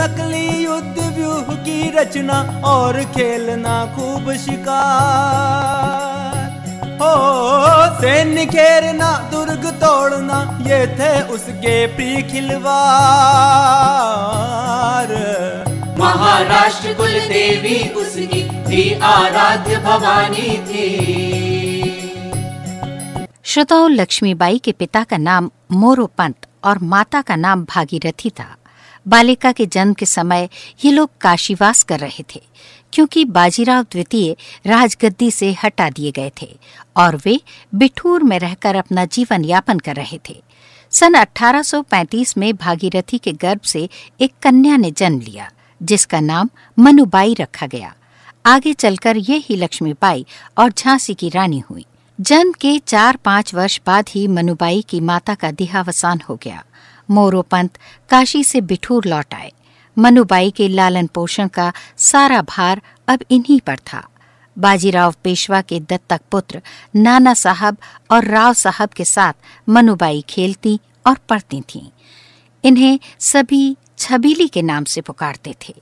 नकली 0.00 0.48
युद्ध 0.64 0.96
व्यूह 1.16 1.48
की 1.66 1.78
रचना 1.90 2.38
और 2.64 3.04
खेलना 3.14 3.74
खूब 3.96 4.24
शिकार। 4.36 4.80
हो, 7.02 7.14
सैन्य 8.00 8.44
घेरना, 8.46 9.10
दुर्ग 9.30 9.64
तोड़ना, 9.82 10.38
ये 10.62 10.80
थे 10.98 11.12
उसके 11.34 11.74
प्रिय 11.86 12.16
खिलवार। 12.22 12.70
महाराष्ट्र 16.02 16.92
कुल 16.94 17.12
देवी 17.28 17.78
उसकी 17.90 18.42
थी 18.62 18.92
आराध्य 19.00 19.76
भवानी 19.76 20.56
थी। 20.68 20.86
श्रोताओं, 23.44 23.90
लक्ष्मीबाई 23.90 24.58
के 24.58 24.72
पिता 24.72 25.02
का 25.04 25.16
नाम 25.18 25.50
मोरोपंत 25.72 26.46
और 26.64 26.78
माता 26.84 27.20
का 27.22 27.36
नाम 27.36 27.64
भागीरथी 27.64 28.30
था। 28.30 28.46
बालिका 29.06 29.52
के 29.52 29.66
जन्म 29.66 29.92
के 29.94 30.06
समय 30.06 30.48
ये 30.84 30.92
लोग 30.92 31.10
काशीवास 31.20 31.82
कर 31.82 32.00
रहे 32.00 32.24
थे, 32.34 32.42
क्योंकि 32.92 33.24
बाजीराव 33.24 33.82
द्वितीय 33.82 34.36
राजगद्दी 34.66 35.30
से 35.30 35.52
हटा 35.64 35.88
दिए 35.90 36.10
गए 36.10 36.30
थे 36.42 36.48
और 36.96 37.20
वे 37.24 37.40
बिठूर 37.74 38.22
में 38.22 38.38
रहकर 38.38 38.76
अपना 38.76 39.04
जीवन 39.04 39.44
यापन 39.44 39.78
कर 39.78 39.96
रहे 39.96 40.20
थे। 40.30 40.42
सन 40.92 41.14
1835 41.14 42.36
में 42.38 42.54
भागीरथी 42.56 43.18
के 43.18 43.32
गर्भ 43.32 43.60
से 43.66 43.88
एक 44.20 44.32
कन्या 44.42 44.76
ने 44.76 44.90
जन्म 44.90 45.20
लिया। 45.20 45.50
जिसका 45.82 46.20
नाम 46.20 46.50
मनुबाई 46.78 47.34
रखा 47.34 47.66
गया। 47.66 47.94
आगे 48.46 48.72
चलकर 48.72 49.16
ये 49.16 49.36
ही 49.36 49.56
लक्ष्मीबाई 49.56 50.26
और 50.58 50.72
झांसी 50.72 51.14
की 51.14 51.28
रानी 51.28 51.58
हुई। 51.58 51.86
जन्म 52.20 52.52
के 52.52 52.78
चार 52.78 53.16
पाँच 53.16 53.54
वर्ष 53.54 53.80
बाद 53.86 54.08
ही 54.08 54.26
मनुबाई 54.28 54.82
की 54.82 55.00
माता 55.00 55.34
का 55.34 55.50
देहावसान 55.50 56.20
हो 56.28 56.38
गया। 56.42 56.64
मोरोपंत 57.10 57.78
काशी 58.08 58.44
से 58.44 58.60
बिठूर 58.60 59.04
लौट 59.04 59.34
आए। 59.34 59.52
मनुबाई 59.98 60.50
के 60.50 60.68
लालन 60.68 61.06
पोषण 61.06 61.48
का 61.48 61.72
सारा 61.96 62.42
भार 62.42 62.82
अब 63.08 63.20
इन्हीं 63.30 63.60
पर 63.60 63.76
था। 63.76 64.08
बाजीराव 64.58 65.14
पेशवा 65.24 65.60
के 65.60 65.80
दत्तक 65.80 66.20
पुत्र 66.30 66.62
नाना 66.96 67.34
साहब 67.34 67.76
और 68.10 68.24
राव 68.24 68.54
साहब 68.54 68.88
के 68.88 69.04
साथ 69.04 69.32
मनुबाई 69.68 70.24
खेलती 70.28 70.80
और 71.06 71.18
पढ़ती 71.28 71.60
थीं। 71.60 71.88
इन्हें 72.64 73.00
सभी 73.18 73.76
छबीली 74.02 74.48
के 74.48 74.62
नाम 74.62 74.84
से 74.84 75.00
पुकारते 75.00 75.54
थे। 75.62 75.74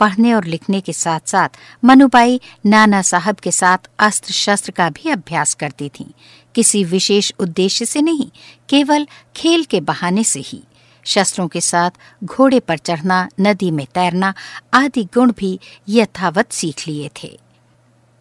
पढ़ने 0.00 0.34
और 0.34 0.44
लिखने 0.44 0.80
के 0.80 0.92
साथ 0.92 1.20
साथ 1.26 1.48
मनुबाई 1.84 2.40
नाना 2.66 3.02
साहब 3.02 3.36
के 3.36 3.50
साथ 3.50 3.78
अस्त्र 3.98 4.32
शस्त्र 4.32 4.72
का 4.72 4.90
भी 4.90 5.10
अभ्यास 5.10 5.54
करती 5.54 5.88
थीं। 5.88 6.06
किसी 6.54 6.84
विशेष 6.84 7.32
उद्देश्य 7.38 7.84
से 7.84 8.02
नहीं, 8.02 8.30
केवल 8.68 9.06
खेल 9.36 9.64
के 9.64 9.80
बहाने 9.80 10.24
से 10.24 10.40
ही। 10.40 10.62
शस्त्रों 11.04 11.48
के 11.48 11.60
साथ 11.60 11.90
घोड़े 12.24 12.60
पर 12.60 12.78
चढ़ना, 12.78 13.28
नदी 13.40 13.70
में 13.70 13.86
तैरना 13.94 14.34
आदि 14.74 15.04
गुण 15.04 15.32
भी 15.32 15.60
यथावत 15.88 16.52
सीख 16.52 16.88
लिए 16.88 17.10
थे। 17.22 17.40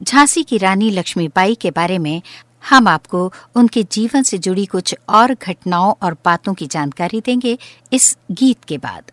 झांसी 0.03 0.43
की 0.43 0.57
रानी 0.57 0.91
लक्ष्मीबाई 0.91 1.55
के 1.55 1.71
बारे 1.71 1.97
में 1.97 2.21
हम 2.69 2.87
आपको 2.87 3.33
उनके 3.55 3.83
जीवन 3.83 4.23
से 4.23 4.37
जुड़ी 4.37 4.65
कुछ 4.65 4.95
और 5.09 5.33
घटनाओं 5.33 5.93
और 6.01 6.13
बातों 6.25 6.53
की 6.53 6.67
जानकारी 6.67 7.21
देंगे 7.21 7.57
इस 7.93 8.17
गीत 8.31 8.63
के 8.63 8.77
बाद। 8.77 9.11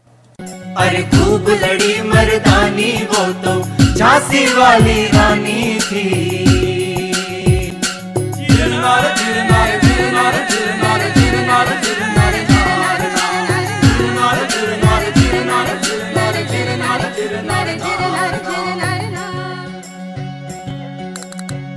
अरे 0.78 1.02
खूब 1.12 1.48
लड़ी 1.62 1.94
मर्दानी 2.02 2.92
वो 3.10 3.24
तो 3.44 3.54
झांसी 3.94 4.44
वाली 4.54 5.04
रानी 5.08 5.78
थी। 5.80 6.06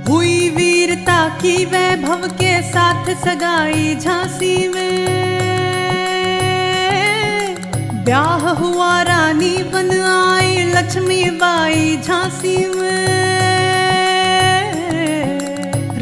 हुई 0.08 0.48
वीरता 0.50 1.18
की 1.38 1.64
वैभव 1.64 2.26
के 2.40 2.54
साथ 2.62 3.14
सगाई 3.24 3.94
झांसी 3.96 4.56
में। 4.68 5.45
ब्याह 8.06 8.44
हुआ 8.48 8.90
रानी 9.02 9.56
बन 9.62 9.88
आई 10.00 10.64
लक्ष्मी 10.64 11.22
बाई 11.30 11.96
झांसी 11.96 12.56
में। 12.66 13.06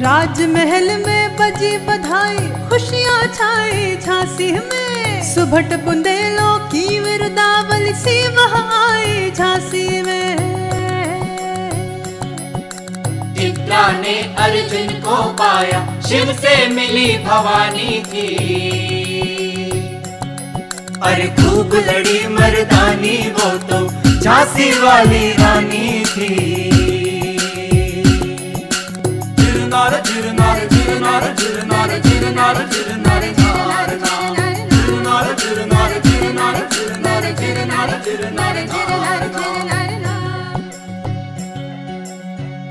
राजमहल 0.02 0.88
में 1.06 1.36
बजी 1.36 1.70
बधाई, 1.78 2.36
खुशियाँ 2.68 3.22
छाई 3.34 3.96
झांसी 3.96 4.50
में। 4.52 5.22
सुभट 5.34 5.72
बुंदेलों 5.84 6.58
की 6.68 7.00
विरदावली 7.00 7.94
सी 7.94 8.16
वह 8.28 8.58
आई 8.58 9.30
झांसी 9.30 10.02
में। 10.02 10.36
चित्रा 13.34 13.90
ने 13.92 14.18
अर्जुन 14.38 15.00
को 15.00 15.22
पाया, 15.32 15.80
शिव 16.08 16.32
से 16.34 16.66
मिली 16.68 17.16
भवानी 17.24 18.02
थी 18.06 19.03
अरे 21.02 21.26
खूब 21.40 21.74
लड़ी 21.88 22.18
मर्दानी 22.34 23.16
वो 23.38 23.50
तो 23.70 23.78
झांसी 24.20 24.70
वाली 24.82 25.30
रानी 25.40 26.04
थी 26.14 26.32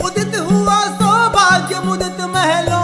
उदित 0.06 0.36
हुआ 0.50 0.80
सौभाग्य 1.00 1.80
मुदित 1.86 2.22
महलों 2.36 2.83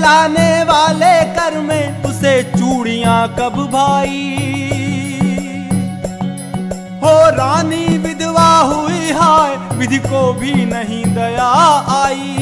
चलाने 0.00 0.62
वाले 0.64 1.14
कर 1.36 1.58
में 1.60 2.02
उसे 2.04 2.42
चूड़ियाँ 2.42 3.36
कब 3.38 3.56
भाई? 3.72 4.20
हो 7.02 7.12
रानी 7.30 7.98
विधवा 7.98 8.48
हुई 8.60 9.10
हाय, 9.10 9.56
विधि 9.76 9.98
को 9.98 10.32
भी 10.32 10.52
नहीं 10.64 11.04
दया 11.04 11.50
आई। 11.96 12.36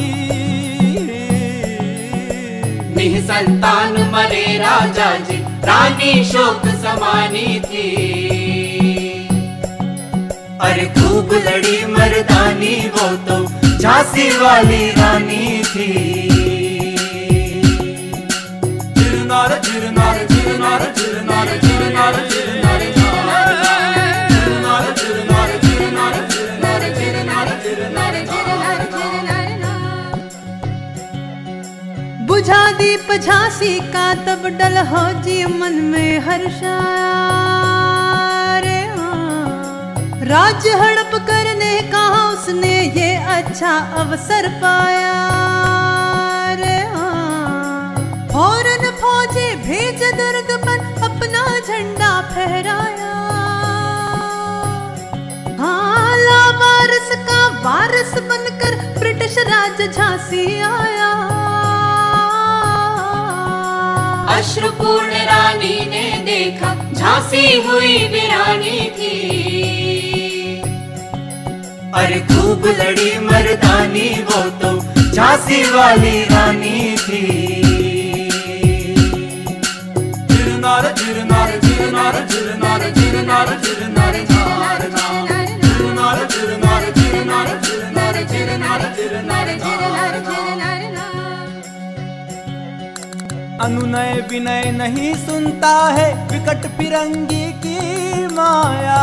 संतान 3.27 3.93
मरे 4.13 4.57
राजा 4.57 5.09
जी, 5.17 5.37
रानी 5.67 6.23
शोक 6.25 6.65
समानी 6.83 7.59
थी। 7.59 7.89
अरे 10.61 10.85
खूब 10.95 11.33
लड़ी 11.47 11.85
मर्दानी 11.85 12.75
वो 12.95 13.07
तो 13.27 13.37
झांसी 13.77 14.29
वाली 14.37 14.89
रानी 14.91 15.61
थी। 15.63 16.18
बुझा 32.27 32.61
दीप 32.79 33.11
झांसी 33.21 33.77
का 33.93 34.05
तब 34.25 34.45
डल 34.59 34.77
हो 34.91 35.03
जी 35.23 35.43
मन 35.59 35.73
में 35.91 36.19
हर्षाया 36.27 37.11
रे। 38.65 38.77
राज्य 40.31 40.71
हड़प 40.81 41.15
करने 41.29 41.73
का 41.93 42.03
उसने 42.31 42.73
ये 42.99 43.13
अच्छा 43.37 43.77
अवसर 44.01 44.47
पाया 44.63 45.13
भेज 49.69 49.99
दर्द 50.17 50.47
पर 50.61 50.77
अपना 51.05 51.41
झंडा 51.59 52.09
फहराया। 52.29 53.09
हाँ 55.59 56.15
लावारिस 56.19 57.09
का 57.27 57.41
वारिस 57.65 58.13
बनकर 58.29 58.77
ब्रिटिश 58.97 59.37
राज 59.49 59.81
झांसी 59.89 60.45
आया। 60.61 61.11
अश्रुपूर्ण 64.37 65.21
रानी 65.29 65.77
ने 65.91 66.03
देखा, 66.25 66.73
झांसी 66.93 67.45
हुई 67.67 67.97
वीरानी 68.13 68.79
थी। 68.97 69.13
अरे 71.95 72.19
खूब 72.31 72.65
लड़ी 72.81 73.13
मर्दानी 73.27 74.09
वो 74.23 74.41
तो 74.61 74.77
झांसी 75.11 75.63
वाली 75.71 76.23
रानी 76.25 76.95
थी। 76.97 77.38
अनुनय 93.61 94.27
विनय 94.29 94.71
नहीं 94.71 95.13
सुनता 95.15 95.71
है 95.87 96.07
विकट 96.27 96.67
फिरंगी 96.77 97.51
की 97.65 97.79
माया। 98.27 99.01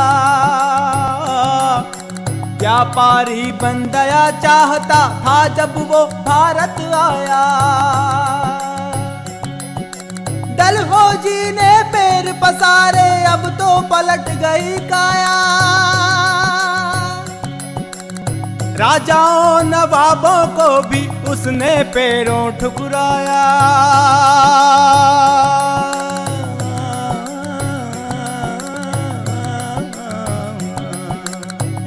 व्यापारी 2.60 3.52
बन 3.52 3.82
दया 3.92 4.30
चाहता 4.30 5.00
था 5.20 5.36
जब 5.54 5.76
वो 5.90 6.04
भारत 6.06 6.80
आया। 6.94 7.42
डलहौजी 10.56 11.40
ने 11.52 11.72
पैर 11.92 12.32
पसारे, 12.42 13.08
अब 13.24 13.48
तो 13.58 13.70
पलट 13.88 14.28
गई 14.42 14.78
काया। 14.88 15.34
राजाओं 18.80 19.62
नवाबों 19.64 20.40
को 20.56 20.68
भी 20.88 21.06
उसने 21.30 21.74
पैरों 21.94 22.44
ठुकराया। 22.52 23.44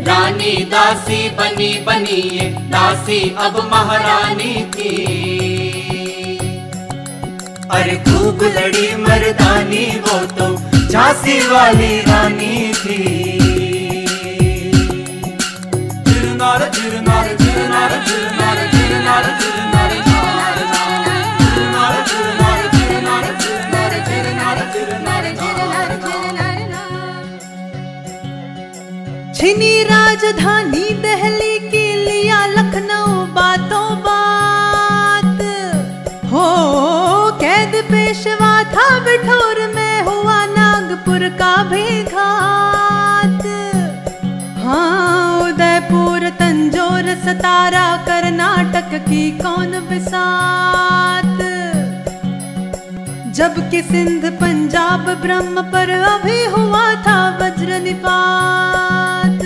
रानी 0.02 0.56
दासी 0.66 1.30
बनी 1.30 1.74
बनी 1.84 2.22
दासी 2.72 3.20
अब 3.40 3.60
महारानी 3.72 4.56
थी। 4.76 5.49
अरे 7.78 7.96
खूब 8.06 8.44
लड़ी 8.58 8.88
मर्दानी 9.04 9.86
वो 10.08 10.20
तो 10.38 10.48
झांसी 10.92 11.40
वाली 11.50 12.00
रानी 12.10 12.72
थी 12.84 12.98
छिनी 29.38 29.74
राजधानी 29.90 30.88
दहली 31.04 31.54
पेशवा 38.10 38.54
था 38.64 38.84
बिठौर 39.00 39.60
में 39.74 40.02
हुआ 40.02 40.36
नागपुर 40.46 41.28
का 41.40 41.52
भी 41.64 42.04
घात। 42.04 43.44
हाँ 44.58 45.42
उदयपुर, 45.42 46.28
तंजोर, 46.30 47.10
सतारा, 47.26 47.86
कर्नाटक 48.08 48.98
की 49.06 49.22
कौन 49.38 49.80
बिसात 49.90 51.38
जबकि 53.32 53.82
सिंध, 53.82 54.26
पंजाब, 54.34 55.06
ब्रह्म 55.22 55.62
पर 55.70 55.90
अभी 55.92 56.44
हुआ 56.48 56.84
था 57.04 57.20
वज्र 57.38 57.80
निपात। 57.80 59.40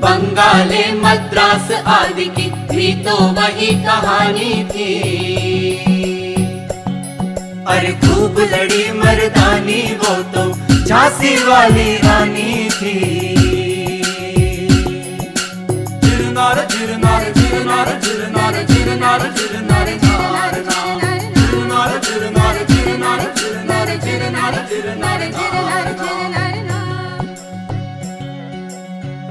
बंगाले, 0.00 0.84
मद्रास 1.02 1.70
आदि 1.90 2.28
की 2.38 2.50
भी 2.66 2.92
तो 3.04 3.16
वही 3.34 3.70
कहानी 3.84 4.64
थी। 4.64 5.41
अरे 7.70 7.92
खूब 8.04 8.38
लड़ी 8.52 8.84
मर्दानी 8.92 9.82
वो 10.02 10.14
तो 10.34 10.44
झांसी 10.86 11.34
वाली 11.44 11.96
रानी 12.04 12.68
थी 12.78 12.96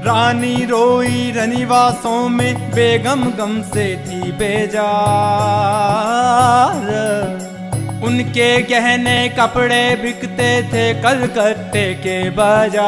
रानी 0.06 0.64
रोई 0.70 1.30
रनिवासों 1.36 2.28
में 2.28 2.54
बेगम 2.74 3.30
गम 3.38 3.60
से 3.72 3.86
थी 4.06 4.32
बेजार 4.38 4.82
उनके 8.02 8.50
गहने 8.62 9.18
कपड़े 9.28 9.84
बिकते 9.96 10.50
थे 10.62 10.84
कलकत्ते 11.02 11.84
के 11.96 12.16
बाज़ार। 12.30 12.80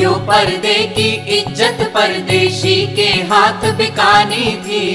यो 0.00 0.12
पर्दे 0.28 0.78
की 0.96 1.08
इज़्ज़त 1.38 1.78
परदेशी 1.94 2.76
के 2.96 3.08
हाथ 3.30 3.60
बिकानी 3.76 4.48
थी। 4.64 4.86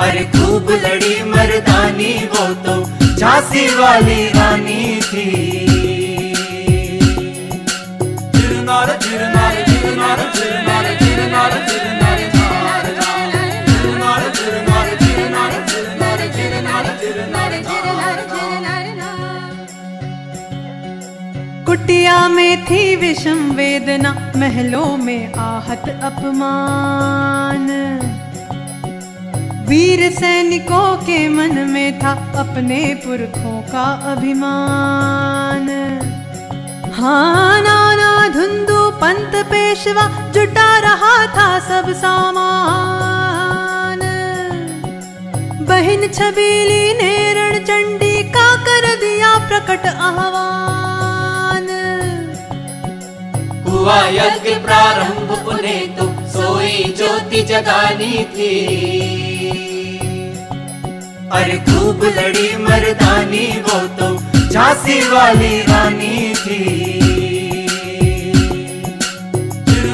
अरे 0.00 0.20
खूब 0.34 0.70
लड़ी 0.84 1.14
मर्दानी 1.30 2.12
वो 2.34 2.44
तो 2.64 2.74
झांसी 3.16 3.66
वाली 3.76 4.26
रानी 4.36 5.00
थी 5.08 5.26
कुटिया 21.66 22.16
में 22.28 22.64
थी 22.64 22.80
विषम 22.96 23.50
वेदना 23.56 24.12
महलों 24.36 24.96
में 24.96 25.34
आहत 25.38 25.88
अपमान 26.04 27.68
वीर 29.70 30.10
सैनिकों 30.10 30.96
के 30.98 31.28
मन 31.28 31.58
में 31.68 31.98
था 31.98 32.12
अपने 32.38 32.94
पुरखों 32.94 33.62
का 33.62 33.82
अभिमान। 34.12 35.68
हाँ 36.94 37.60
नाना 37.60 38.28
धुंधु 38.28 38.90
पंत 39.00 39.34
पेशवा 39.50 40.08
जुटा 40.32 40.78
रहा 40.78 41.26
था 41.36 41.58
सब 41.68 41.92
सामान। 41.92 44.00
बहन 45.70 46.08
छबीली 46.08 46.92
ने 46.94 47.32
रण 47.34 47.58
चंडी 47.64 48.22
का 48.32 48.54
कर 48.66 48.94
दिया 49.00 49.36
प्रकट 49.48 49.86
आह्वान। 49.86 51.68
हुआ 53.68 54.04
यज्ञ 54.18 54.54
प्रारंभ 54.66 55.48
उन्हें 55.48 55.96
तो 55.96 56.12
सोई 56.28 56.94
ज्योति 56.98 57.42
जगानी 57.44 58.24
थी। 58.34 59.29
अरे 61.38 61.56
खूब 61.68 62.04
लड़ी 62.18 62.48
मर्दानी 62.64 63.46
वो 63.66 63.78
तो 63.98 64.08
झांसी 64.52 65.00
वाली 65.10 65.60
रानी 65.70 66.16
थी 66.44 66.58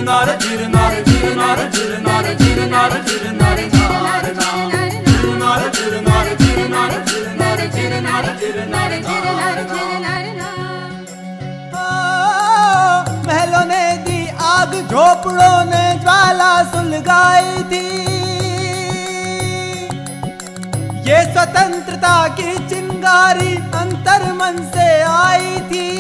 jirnara, 0.07 0.35
jirnara, 0.43 0.99
jirnara, 1.07 1.65
jirnara, 1.77 2.33
jirnara, 2.41 2.99
jirnara, 3.07 3.63
jirnara, 3.75 4.35
jirnara, 4.37 5.67
jirnara, 5.77 6.29
jirnara, 6.43 6.99
jirnara, 7.07 8.31
jirnara, 8.45 8.99
jirnara, 9.09 9.65
jirnara. 9.73 10.55
महलों 13.27 13.65
ने 13.73 13.83
दी 14.07 14.21
आग 14.53 14.73
झोपड़ों 14.91 15.59
ने 15.73 15.85
ज्वाला 16.05 16.53
सुलगाई 16.73 17.63
थी 17.73 17.85
ये 21.07 21.23
स्वतंत्रता 21.23 22.29
की 22.29 22.53
चिंगारी 22.69 23.55
अंतर 23.75 24.23
मन 24.33 24.57
से 24.75 24.87
आई 25.03 25.61
थी। 25.61 25.91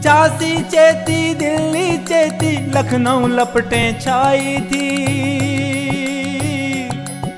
झांसी 0.00 0.62
चेती, 0.62 1.34
दिल्ली 1.34 1.96
चेती, 1.98 2.52
लखनऊ 2.70 3.26
लपटे 3.26 3.80
छाई 4.00 4.56
थी। 4.60 4.86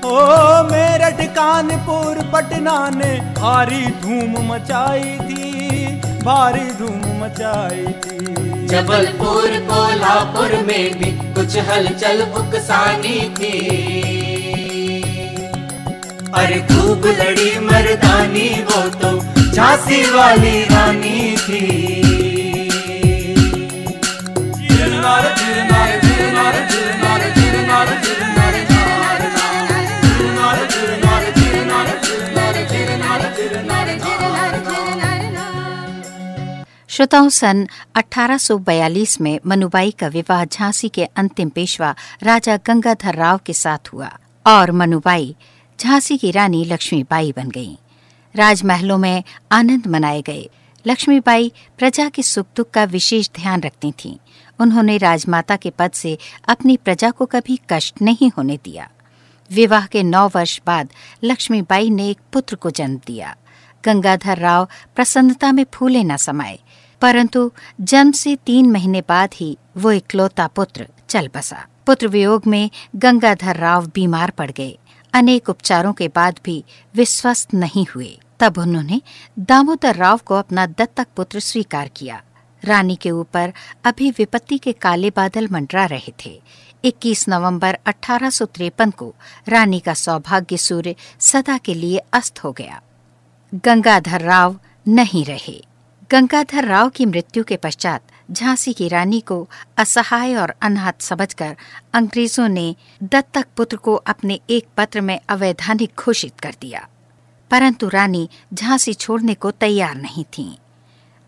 ओ 0.05 0.19
मेरठ, 0.63 1.25
कानपुर, 1.35 2.21
पटना 2.33 2.77
ने 2.89 3.11
भारी 3.41 3.85
धूम 3.85 4.53
मचाई 4.53 5.17
थी, 5.21 5.85
भारी 6.23 6.69
धूम 6.71 7.23
मचाई 7.23 7.85
थी। 8.03 8.67
जबलपुर, 8.67 9.59
कोल्हापुर 9.71 10.55
में 10.67 10.99
भी 10.99 11.11
कुछ 11.33 11.57
हलचल 11.57 12.21
उकसानी 12.21 13.19
थी। 13.29 14.18
अरे 16.35 16.59
खूब 16.61 17.05
लड़ी 17.05 17.59
मर्दानी 17.59 18.49
वो 18.63 18.81
तो 19.01 19.11
झांसी 19.51 20.01
वाली 20.11 20.63
रानी 20.63 21.35
थी। 21.37 21.99
श्रोताओं, 36.89 37.29
सन 37.29 37.67
1842 37.97 39.21
में 39.21 39.39
मनुबाई 39.47 39.91
का 39.91 40.07
विवाह 40.07 40.45
झांसी 40.45 40.89
के 40.89 41.03
अंतिम 41.03 41.49
पेशवा 41.49 41.95
राजा 42.23 42.57
गंगाधर 42.67 43.15
राव 43.15 43.39
के 43.45 43.53
साथ 43.53 43.93
हुआ 43.93 44.09
और 44.47 44.71
मनुबाई 44.71 45.35
झांसी 45.79 46.17
की 46.17 46.31
रानी 46.31 46.63
लक्ष्मीबाई 46.65 47.31
बन 47.31 47.49
गईं। 47.49 47.75
राजमहलों 48.35 48.97
में 48.97 49.23
आनंद 49.51 49.87
मनाए 49.87 50.21
गए। 50.21 50.49
लक्ष्मीबाई 50.85 51.51
प्रजा 51.77 52.09
के 52.09 52.23
सुख 52.23 52.47
दुख 52.55 52.69
का 52.69 52.83
विशेष 52.83 53.29
ध्यान 53.35 53.61
रखती 53.61 53.91
थीं। 53.91 54.15
उन्होंने 54.59 54.97
राजमाता 54.97 55.55
के 55.55 55.69
पद 55.69 55.91
से 55.91 56.17
अपनी 56.47 56.77
प्रजा 56.77 57.11
को 57.11 57.25
कभी 57.25 57.59
कष्ट 57.69 58.01
नहीं 58.01 58.31
होने 58.37 58.57
दिया। 58.57 58.89
विवाह 59.49 59.85
के 59.85 60.03
नौ 60.03 60.27
वर्ष 60.27 60.59
बाद 60.67 60.89
लक्ष्मीबाई 61.23 61.89
ने 61.89 62.09
एक 62.09 62.19
पुत्र 62.33 62.55
को 62.55 62.69
जन्म 62.71 62.99
दिया। 63.07 63.35
गंगाधर 63.83 64.37
राव 64.37 64.67
प्रसन्नता 64.95 65.51
में 65.51 65.65
फूले 65.73 66.03
न 66.03 66.17
समाये, 66.17 66.59
परंतु 67.01 67.51
जन्म 67.81 68.11
से 68.11 68.35
तीन 68.35 68.71
महीने 68.71 69.01
बाद 69.01 69.29
ही 69.33 69.57
वो 69.77 69.91
इकलौता 69.91 70.47
पुत्र 70.47 70.87
चल 71.09 71.29
बसा। 71.35 71.65
पुत्र 71.85 72.07
वियोग 72.07 72.47
में 72.47 72.69
गंगाधर 72.95 73.55
राव 73.55 73.87
बीमार 73.87 74.29
पड़ 74.29 74.51
गए। 74.51 74.77
अनेक 75.13 75.49
उपचारों 75.49 75.93
के 75.93 76.07
बाद 76.07 76.39
भी 76.45 76.63
वे 76.95 77.05
स्वस्थ 77.05 77.53
नहीं 77.53 77.85
हुए। 77.95 78.19
तब 78.39 78.57
उन्होंने 78.57 79.01
दामोदर 79.39 79.95
राव 79.95 80.17
को 80.17 80.35
अपना 80.35 80.65
दत्तक 80.65 81.07
पुत्र 81.15 81.39
स्वीकार 81.39 81.87
किया। 81.87 82.23
रानी 82.65 82.95
के 82.95 83.11
ऊपर 83.11 83.53
अभी 83.83 84.11
विपत्ति 84.11 84.57
के 84.57 84.71
काले 84.71 85.09
बादल 85.09 85.47
मंडरा 85.51 85.85
रहे 85.85 86.13
थे। 86.25 86.41
21 86.85 87.29
नवंबर 87.29 87.77
1853 87.85 88.91
को 88.91 89.15
रानी 89.47 89.79
का 89.79 89.93
सौभाग्य 89.93 90.57
सूर्य 90.57 90.95
सदा 91.19 91.57
के 91.57 91.73
लिए 91.73 91.97
अस्त 92.13 92.43
हो 92.43 92.51
गया। 92.51 92.81
गंगाधर 93.55 94.21
राव 94.21 94.59
नहीं 94.87 95.25
रहे। 95.25 95.65
गंगाधर 96.11 96.65
राव 96.65 96.89
की 96.89 97.05
मृत्यु 97.05 97.43
के 97.43 97.55
पश्चात 97.55 98.01
झांसी 98.31 98.73
की 98.73 98.87
रानी 98.87 99.19
को 99.19 99.49
असहाय 99.77 100.35
और 100.35 100.53
अनाथ 100.61 100.93
समझकर 100.99 101.55
अंग्रेज़ों 101.93 102.47
ने 102.47 102.75
दत्तक 103.03 103.47
पुत्र 103.57 103.77
को 103.77 103.93
अपने 103.93 104.39
एक 104.49 104.67
पत्र 104.77 105.01
में 105.01 105.19
अवैधानिक 105.29 105.91
घोषित 105.99 106.39
कर 106.39 106.55
दिया। 106.61 106.87
परंतु 107.51 107.87
रानी 107.87 108.29
झांसी 108.53 108.93
छोड़ने 108.93 109.33
को 109.33 109.51
तैयार 109.51 109.95
नहीं 109.95 110.23
थीं। 110.23 110.55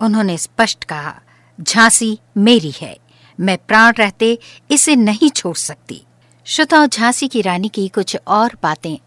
उन्होंने 0.01 0.37
स्पष्ट 0.37 0.83
कहा, 0.83 1.21
झांसी 1.61 2.19
मेरी 2.37 2.73
है, 2.81 2.97
मैं 3.39 3.57
प्राण 3.67 3.93
रहते 3.93 4.39
इसे 4.71 4.95
नहीं 4.95 5.29
छोड़ 5.29 5.57
सकती। 5.57 6.05
श्रोताओं, 6.45 6.87
झांसी 6.87 7.27
की 7.27 7.41
रानी 7.41 7.69
की 7.69 7.87
कुछ 7.87 8.17
और 8.27 8.57
बातें 8.63 8.97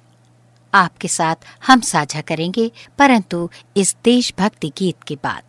आपके 0.74 1.08
साथ 1.08 1.36
हम 1.66 1.80
साझा 1.80 2.20
करेंगे, 2.20 2.72
परंतु 2.98 3.50
इस 3.76 3.96
देशभक्ति 4.04 4.72
गीत 4.78 5.02
के 5.02 5.14
बाद 5.14 5.42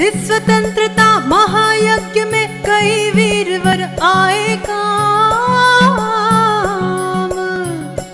इस 0.00 0.14
स्वतंत्रता 0.26 1.06
महायज्ञ 1.20 2.24
में 2.24 2.62
कई 2.62 3.10
वीरवर 3.10 3.80
आए 4.02 4.56
काम। 4.56 5.96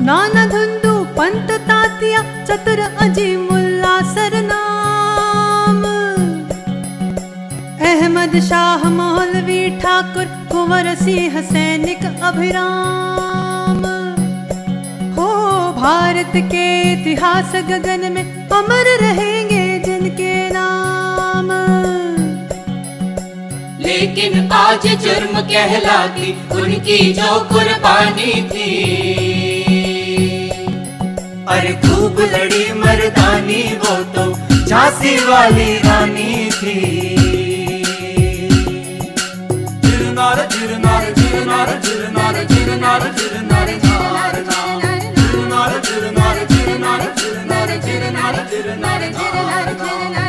नाना 0.06 0.46
धुंदू 0.46 0.94
पंत 1.14 1.50
तातिया, 1.68 2.22
चतुर 2.44 2.80
अजी 2.98 3.36
मुल्ला 3.36 3.94
सरनाम। 4.14 5.84
अहमद 7.80 8.40
शाह 8.40 8.88
मौलवी 8.90 9.70
ठाकुर, 9.80 10.24
कुंवर 10.24 10.94
सिंह 10.94 11.40
सैनिक 11.42 12.04
अभिराम। 12.22 13.80
हो 15.14 15.30
भारत 15.72 16.32
के 16.36 16.66
इतिहास 16.92 17.52
गगन 17.54 18.12
में 18.12 18.48
अमर 18.48 18.86
रहेंगे 19.00 19.78
जिनके 19.78 20.50
नाम। 20.50 20.95
लेकिन 23.96 24.50
आज 24.52 24.86
जुर्म 25.02 25.34
कहलाती 25.50 26.32
उनकी 26.60 26.98
जो 27.18 27.28
कुर्बानी 27.52 28.32
थी 28.50 28.72
अरे 31.54 31.72
खूब 31.84 32.20
लड़ी 32.34 32.64
मर्दानी 32.80 33.62
वो 33.84 33.94
तो 34.16 34.24
झांसी 34.66 35.16
वाली 35.28 35.70
रानी 35.88 36.34
थी 36.60 36.76
jirnara, 39.86 40.44
jirnara, 40.52 41.08
jirnara, 41.16 41.74
jirnara, 41.86 42.42
jirnara, 42.52 43.08
jirnara. 43.16 43.76
Jirnara, 45.16 45.78
jirnara, 45.88 46.44
jirnara, 46.52 47.08
jirnara, 47.20 47.74
jirnara, 47.86 48.44
jirnara, 48.52 49.08
jirnara. 49.18 50.25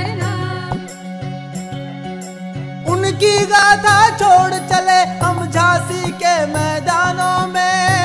उनकी 3.18 3.45
गाथा 3.45 3.97
छोड़ 4.18 4.57
चले 4.70 4.97
हम 5.20 5.38
झांसी 5.49 6.11
के 6.22 6.34
मैदानों 6.45 7.47
में। 7.47 8.03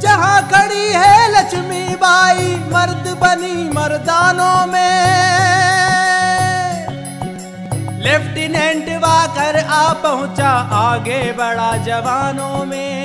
जहाँ 0.00 0.42
खड़ी 0.48 0.86
है 0.94 1.12
लक्ष्मी 1.32 1.84
बाई, 1.94 2.48
मर्द 2.72 3.06
बनी 3.20 3.68
मर्दानों 3.68 4.66
में। 4.66 4.96
लेफ्टिनेंट 8.02 8.88
वाकर 9.04 9.58
आ 9.58 9.92
पहुँचा 10.02 10.50
आगे 10.80 11.22
बढ़ा 11.32 11.70
जवानों 11.84 12.64
में। 12.64 13.04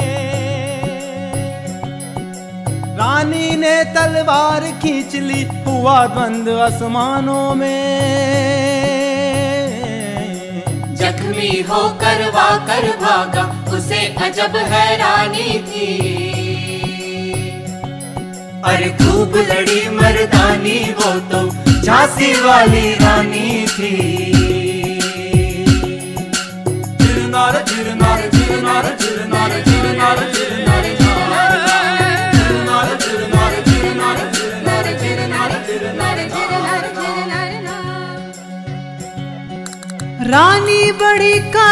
रानी 2.98 3.56
ने 3.58 3.84
तलवार 3.94 4.72
खींच 4.82 5.16
ली, 5.22 5.44
हुआ 5.68 6.06
द्वंद 6.08 6.50
आसमानों 6.50 7.56
में। 7.56 8.79
जख्मी 11.40 11.64
करवा 12.02 12.50
कर 12.68 12.88
भागा, 13.02 13.44
उसे 13.74 14.00
अजब 14.24 14.56
हैरानी 14.72 15.60
थी। 15.68 15.88
अरे 18.66 18.90
खूब 19.00 19.38
लड़ी 19.50 19.90
मर्दानी 19.90 20.80
वो 21.00 21.14
तो 21.32 21.48
झांसी 21.82 22.34
वाली 22.42 22.94
रानी 22.96 23.66
थी। 23.68 24.39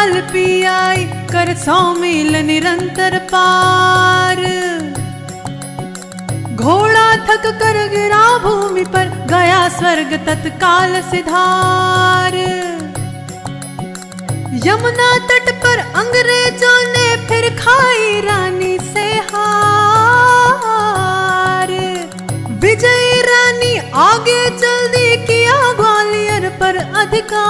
काल 0.08 0.20
पी 0.26 0.42
आई 0.64 1.02
कर 1.30 1.48
सौ 1.60 1.74
मील 1.94 2.36
निरंतर 2.42 3.14
पार। 3.30 4.38
घोड़ा 6.54 7.08
थक 7.26 7.44
कर 7.60 7.76
गिरा 7.88 8.20
भूमि 8.44 8.84
पर, 8.94 9.10
गया 9.32 9.58
स्वर्ग 9.76 10.14
तत्काल 10.28 10.94
सिधार। 11.10 12.36
यमुना 14.66 15.10
तट 15.28 15.46
पर 15.64 15.84
अंग्रेज़ों 16.02 16.78
ने 16.94 17.06
फिर 17.28 17.44
खाई 17.60 18.06
रानी 18.28 18.74
से 18.88 19.06
हार। 19.28 20.54
विजयी 22.64 23.20
रानी 23.28 23.74
आगे 24.06 24.40
चल 24.56 24.80
दी 24.88 25.06
किया 25.26 25.60
ग्वालियर 25.74 26.44
पर 26.60 26.74
अधिकार। 27.02 27.46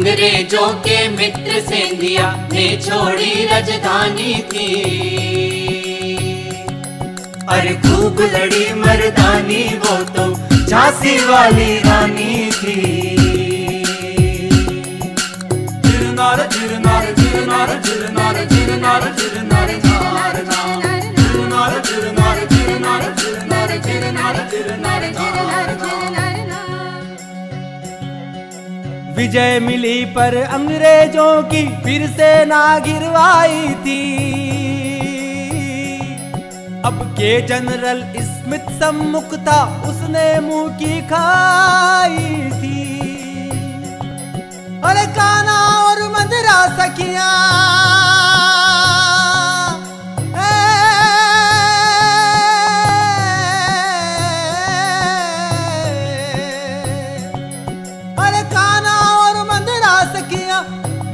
अंग्रेज़ों 0.00 0.68
के 0.84 0.96
मित्र 1.16 1.60
सेंधिया 1.62 2.28
ने 2.52 2.64
छोड़ी 2.84 3.44
राजधानी 3.46 4.32
थी 4.52 4.68
अरे 7.56 7.74
खूब 7.82 8.20
लड़ी 8.34 8.64
मर्दानी 8.80 9.62
वो 9.84 9.96
तो 10.16 10.24
झांसी 10.64 11.16
वाली 11.30 11.78
रानी 11.84 12.50
थी. 12.60 12.78
Jirnara, 15.84 16.44
jirnara, 16.54 17.10
jirnara, 17.18 17.76
jirnara, 17.84 18.42
jirnara, 18.52 19.10
विजय 29.20 29.58
मिली 29.60 30.04
पर 30.04 30.34
अंग्रेज़ों 30.36 31.42
की 31.42 31.62
फिर 31.82 32.06
से 32.10 32.28
ना 32.44 32.60
गिरवाई 32.78 33.68
थी। 33.84 34.04
अब 36.84 37.02
के 37.18 37.32
जनरल 37.46 38.00
स्मिथ 38.20 38.70
सम्मुख 38.78 39.34
था, 39.38 39.58
उसने 39.88 40.24
मुँह 40.40 40.72
की 40.76 41.00
खाई 41.02 42.24
थी। 42.52 42.80
अरे 44.84 45.06
काना 45.12 45.58
और 45.82 46.02
मदरा 46.08 46.58
सखिया 46.78 47.30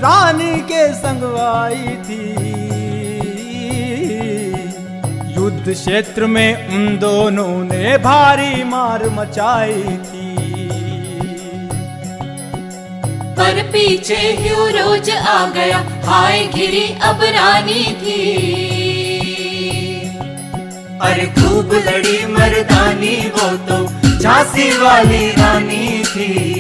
रानी 0.07 0.57
के 0.63 0.83
संगवाई 0.95 1.87
थी। 2.07 2.25
युद्ध 5.35 5.73
क्षेत्र 5.73 6.27
में 6.27 6.69
उन 6.69 6.99
दोनों 6.99 7.65
ने 7.65 7.97
भारी 7.99 8.65
मार 8.65 9.09
मचाई 9.09 9.97
थी। 10.05 10.29
पर 13.39 13.63
पीछे 13.73 14.21
ही 14.39 14.51
रोज 14.77 15.11
आ 15.11 15.39
गया 15.51 15.79
हाय 16.05 16.47
घिरी 16.47 16.87
अब 17.03 17.23
रानी 17.37 17.85
थी। 18.03 18.23
अरे 21.03 21.27
खूब 21.39 21.75
लड़ी 21.89 22.19
मर्दानी 22.27 23.17
वो 23.37 23.49
तो 23.67 23.85
झांसी 24.19 24.71
वाली 24.79 25.29
रानी 25.31 25.89
थी। 26.05 26.56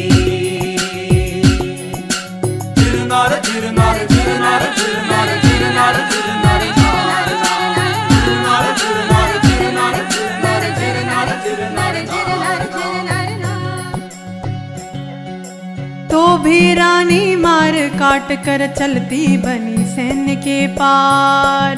तो 16.11 16.39
भी 16.39 16.75
रानी 16.75 17.37
मार 17.37 17.73
काट 17.73 18.45
कर 18.45 18.75
चलती 18.75 19.37
बनी 19.37 19.85
सैन्य 19.85 20.37
के 20.37 20.67
पार। 20.67 21.77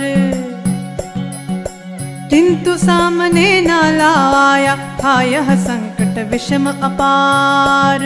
किंतु 2.30 2.76
सामने 2.76 3.60
न 3.60 3.70
लाया 3.70 4.76
था 4.76 5.22
यह 5.22 5.54
संकट 5.56 6.30
विषम 6.30 6.70
अपार। 6.70 8.00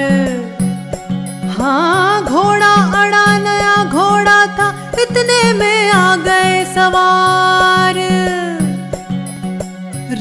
हाँ 1.52 2.24
घोड़ा 2.24 2.72
अड़ा 3.00 3.38
नया 3.38 3.84
घोड़ा 3.84 4.46
था, 4.56 4.68
इतने 5.02 5.52
में 5.52 5.90
आ 5.90 6.16
गए 6.16 6.64
सवार। 6.64 7.94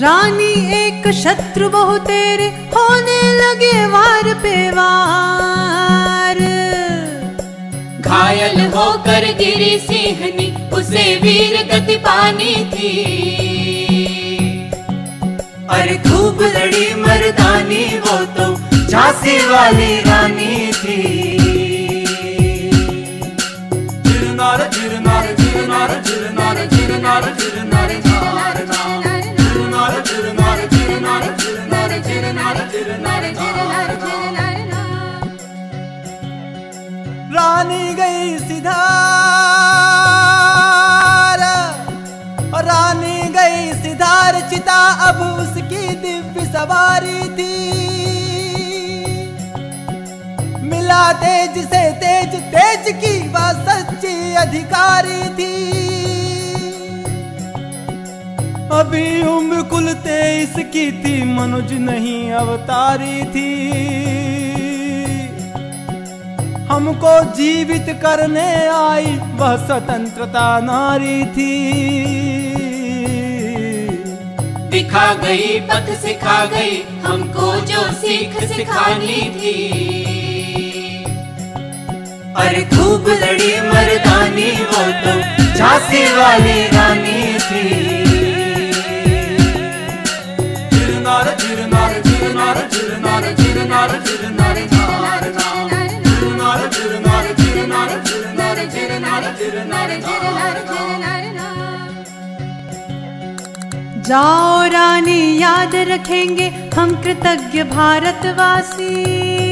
रानी 0.02 0.54
एक 0.78 1.12
शत्रु 1.14 1.70
बहु 1.70 1.98
तेरे, 1.98 2.48
होने 2.76 3.22
लगे 3.34 3.86
वार 3.86 4.34
पे 4.34 4.56
वार। 4.72 6.40
घायल 8.02 8.60
होकर 8.76 9.26
गिरी 9.34 9.78
सिंहनी, 9.80 10.48
उसे 10.74 11.04
वीर 11.16 11.56
गति 11.72 11.96
पानी 11.96 12.56
थी। 12.66 12.94
अरे 15.70 15.96
खूब 15.98 16.42
लड़ी 16.56 16.94
मर्दानी, 16.96 17.86
वो 18.00 18.18
तो 18.36 18.52
झांसी 18.92 19.38
वाली 19.50 19.96
रानी 20.06 20.72
थी 20.76 21.42
रानी 37.34 37.94
गई 37.96 38.38
सिधार 38.40 38.82
रानी 42.68 43.18
गई 43.38 43.72
सिधार 43.84 44.40
चिता 44.50 44.80
अब 45.10 45.22
उसकी 45.32 45.88
दिव्य 46.04 46.46
सवारी 46.54 47.31
मिला 50.92 51.12
तेज 51.14 51.58
से 51.66 51.82
तेज 52.00 52.34
तेज 52.54 52.88
की 52.96 53.12
वह 53.28 53.52
सच्ची 53.66 54.34
अधिकारी 54.36 55.22
थी। 55.30 55.54
अभी 58.72 59.06
उम्र 59.28 59.62
कुल 59.62 59.94
तेईस 60.04 60.56
की 60.74 60.86
थी, 61.02 61.14
मनुज 61.34 61.74
नहीं 61.82 62.32
अवतारी 62.32 63.24
थी। 63.26 63.52
हमको 66.68 67.14
जीवित 67.36 67.96
करने 68.02 68.50
आई, 68.68 69.16
वह 69.36 69.56
स्वतंत्रता 69.66 70.48
नारी 70.60 71.24
थी। 71.32 71.54
दिखा 74.70 75.14
गई, 75.14 75.60
पथ 75.62 75.96
सिखा 76.02 76.46
गई, 76.46 76.78
हमको 77.06 77.56
जो 77.66 77.82
सीख 77.94 78.44
सिखानी 78.50 79.22
थी। 79.36 80.01
अरे 82.40 82.62
खूब 82.74 83.08
लड़ी 83.24 83.52
मर्दानी 83.62 84.52
वो 84.72 84.84
तो 85.04 85.14
झांसी 85.58 86.04
वाली 86.18 86.60
रानी 86.76 87.22
थी 87.48 88.00
जाओ 104.08 104.64
रानी 104.74 105.22
याद 105.42 105.76
रखेंगे 105.90 106.48
हम 106.76 106.96
कृतज्ञ 107.04 107.64
भारतवासी 107.76 109.51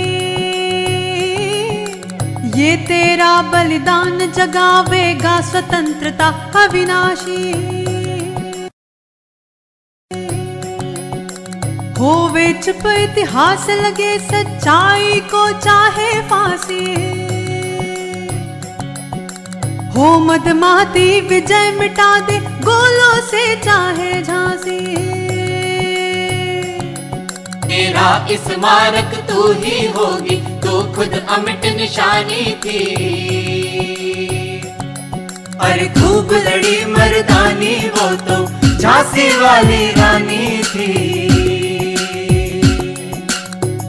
ये 2.56 2.76
तेरा 2.78 3.42
बलिदान 3.42 4.32
जगावेगा 4.32 5.42
स्वतंत्रता 5.42 6.28
अविनाशी। 6.64 7.52
होवे 12.00 12.54
चुप 12.54 12.88
इतिहास 12.88 13.70
लगे 13.70 14.20
सच्चाई 14.20 15.20
को 15.20 15.60
चाहे 15.60 16.22
फांसी। 16.22 16.86
हो 19.90 20.20
मदमाती 20.20 21.22
विजय 21.22 21.72
मिटा 21.80 22.20
दे, 22.20 22.40
गोलों 22.40 23.22
से 23.22 23.56
चाहे 23.56 24.22
झांसी। 24.24 25.09
बड़ा 28.00 28.28
इस 28.32 28.46
मारक 28.58 29.14
तू 29.30 29.52
ही 29.54 29.86
होगी, 29.88 30.36
तू 30.64 30.72
खुद 30.96 31.14
अमिट 31.30 31.66
निशानी 31.78 32.44
थी। 32.64 32.80
अरे 35.62 35.88
तू 35.98 36.22
बड़ी 36.30 36.76
मर्दानी 36.86 37.76
वो 37.96 38.08
तो 38.28 38.38
झांसी 38.78 39.28
वाली 39.40 39.82
रानी 39.92 40.48
थी। 40.64 40.88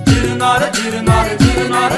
जिर 0.07 0.27
नार 0.41 0.71
जिर 0.75 1.01
नार 1.03 1.37
जिर 1.39 1.67
नार 1.69 1.93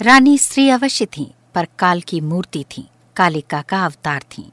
रानी 0.00 0.38
स्त्री 0.38 0.68
अवश्य 0.68 1.06
थी, 1.06 1.34
पर 1.54 1.66
काल 1.78 2.00
की 2.00 2.20
मूर्ति 2.20 2.64
थी, 2.64 2.88
कालिका 3.16 3.62
का 3.62 3.84
अवतार 3.84 4.22
थी। 4.22 4.52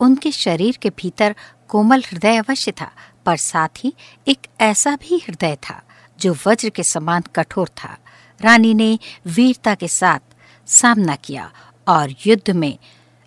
उनके 0.00 0.32
शरीर 0.32 0.78
के 0.82 0.90
भीतर 0.90 1.34
कोमल 1.68 2.02
हृदय 2.12 2.36
अवश्य 2.36 2.72
था, 2.72 2.92
पर 3.26 3.36
साथ 3.36 3.68
ही 3.84 3.94
एक 4.28 4.38
ऐसा 4.60 4.96
भी 4.96 5.18
हृदय 5.18 5.56
था, 5.56 5.82
जो 6.20 6.36
वज्र 6.46 6.68
के 6.68 6.82
समान 6.82 7.22
कठोर 7.36 7.68
था। 7.68 7.98
रानी 8.40 8.74
ने 8.74 8.98
वीरता 9.26 9.74
के 9.74 9.88
साथ 9.88 10.20
सामना 10.66 11.16
किया 11.16 11.52
और 11.88 12.14
युद्ध 12.26 12.50
में 12.50 12.78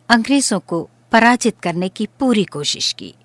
अंग्रेज़ों 0.09 0.59
को 0.59 0.89
पराजित 1.11 1.55
करने 1.63 1.89
की 1.89 2.07
पूरी 2.19 2.43
कोशिश 2.43 2.93
की। 2.93 3.15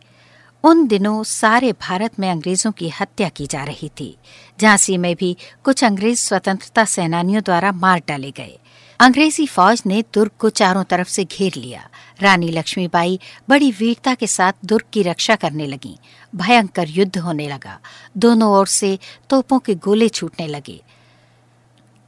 उन 0.68 0.86
दिनों 0.86 1.22
सारे 1.24 1.72
भारत 1.72 2.18
में 2.20 2.30
अंग्रेज़ों 2.30 2.72
की 2.72 2.88
हत्या 2.88 3.28
की 3.28 3.46
जा 3.46 3.64
रही 3.64 3.90
थी, 4.00 4.16
झांसी 4.60 4.96
में 4.96 5.16
भी 5.16 5.36
कुछ 5.64 5.84
अंग्रेज़ 5.84 6.18
स्वतंत्रता 6.18 6.84
सेनानियों 6.84 7.42
द्वारा 7.42 7.72
मार 7.72 8.02
डाले 8.08 8.30
गए। 8.30 8.58
अंग्रेज़ी 9.00 9.46
फौज 9.46 9.82
ने 9.86 10.02
दुर्ग 10.14 10.30
को 10.38 10.50
चारों 10.50 10.84
तरफ़ 10.84 11.08
से 11.08 11.24
घेर 11.24 11.52
लिया। 11.56 11.88
रानी 12.20 12.50
लक्ष्मीबाई 12.50 13.20
बड़ी 13.48 13.70
वीरता 13.70 14.14
के 14.14 14.26
साथ 14.26 14.52
दुर्ग 14.64 14.84
की 14.92 15.02
रक्षा 15.02 15.36
करने 15.36 15.66
लगी। 15.66 15.98
भयंकर 16.36 16.88
युद्ध 16.88 17.18
होने 17.18 17.48
लगा। 17.48 17.78
दोनों 18.16 18.52
ओर 18.52 18.66
से 18.66 18.98
तोपों 19.30 19.58
के 19.58 19.74
गोले 19.74 20.08
छूटने 20.08 20.46
लगे। 20.46 20.80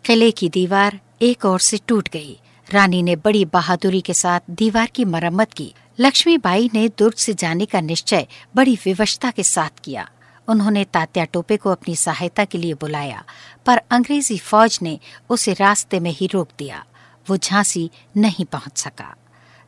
किले 0.05 0.31
की 0.31 0.49
दीवार 0.49 1.01
एक 1.23 1.45
ओर 1.45 1.61
से 1.61 1.79
टूट 1.87 2.09
गई। 2.09 2.41
रानी 2.73 3.03
ने 3.03 3.17
बड़ी 3.17 3.45
बहादुरी 3.45 4.01
के 4.01 4.15
साथ 4.15 4.41
दीवार 4.51 4.87
की 4.87 5.05
मरम्मत 5.05 5.53
की। 5.53 5.75
लक्ष्मीबाई 6.01 6.71
ने 6.75 6.89
दुर्ग 6.89 7.15
से 7.15 7.35
जाने 7.35 7.65
का 7.65 7.81
निश्चय 7.81 8.27
बड़ी 8.57 8.79
विवशता 8.85 9.31
के 9.31 9.43
साथ 9.43 9.81
किया। 9.85 10.09
उन्होंने 10.49 10.85
तात्या 10.85 11.25
टोपे 11.25 11.57
को 11.57 11.71
अपनी 11.71 11.97
सहायता 11.97 12.45
के 12.45 12.59
लिए 12.59 12.75
बुलाया, 12.75 13.25
पर 13.67 13.81
अंग्रेज़ी 13.91 14.39
फौज 14.39 14.79
ने 14.83 14.99
उसे 15.31 15.53
रास्ते 15.53 16.01
में 16.01 16.11
ही 16.11 16.27
रोक 16.27 16.49
दिया। 16.59 16.85
वो 17.29 17.37
झांसी 17.37 17.91
नहीं 18.17 18.45
पहुँच 18.45 18.79
सका। 18.79 19.15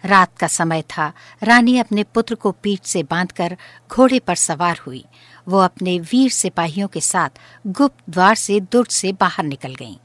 रात 0.05 0.37
का 0.39 0.47
समय 0.47 0.83
था। 0.83 1.12
रानी 1.43 1.78
अपने 1.78 2.03
पुत्र 2.05 2.35
को 2.35 2.51
पीठ 2.53 2.85
से 2.85 3.03
बांधकर 3.03 3.57
घोड़े 3.91 4.18
पर 4.18 4.35
सवार 4.35 4.80
हुई। 4.87 5.05
वो 5.49 5.59
अपने 5.59 5.99
वीर 5.99 6.30
सिपाहियों 6.30 6.89
के 6.89 7.01
साथ 7.01 7.39
गुप्त 7.66 8.11
द्वार 8.11 8.35
से 8.35 8.61
दुर्ग 8.61 8.89
से 8.89 9.12
बाहर 9.12 9.45
निकल 9.45 9.74
गईं। 9.74 9.97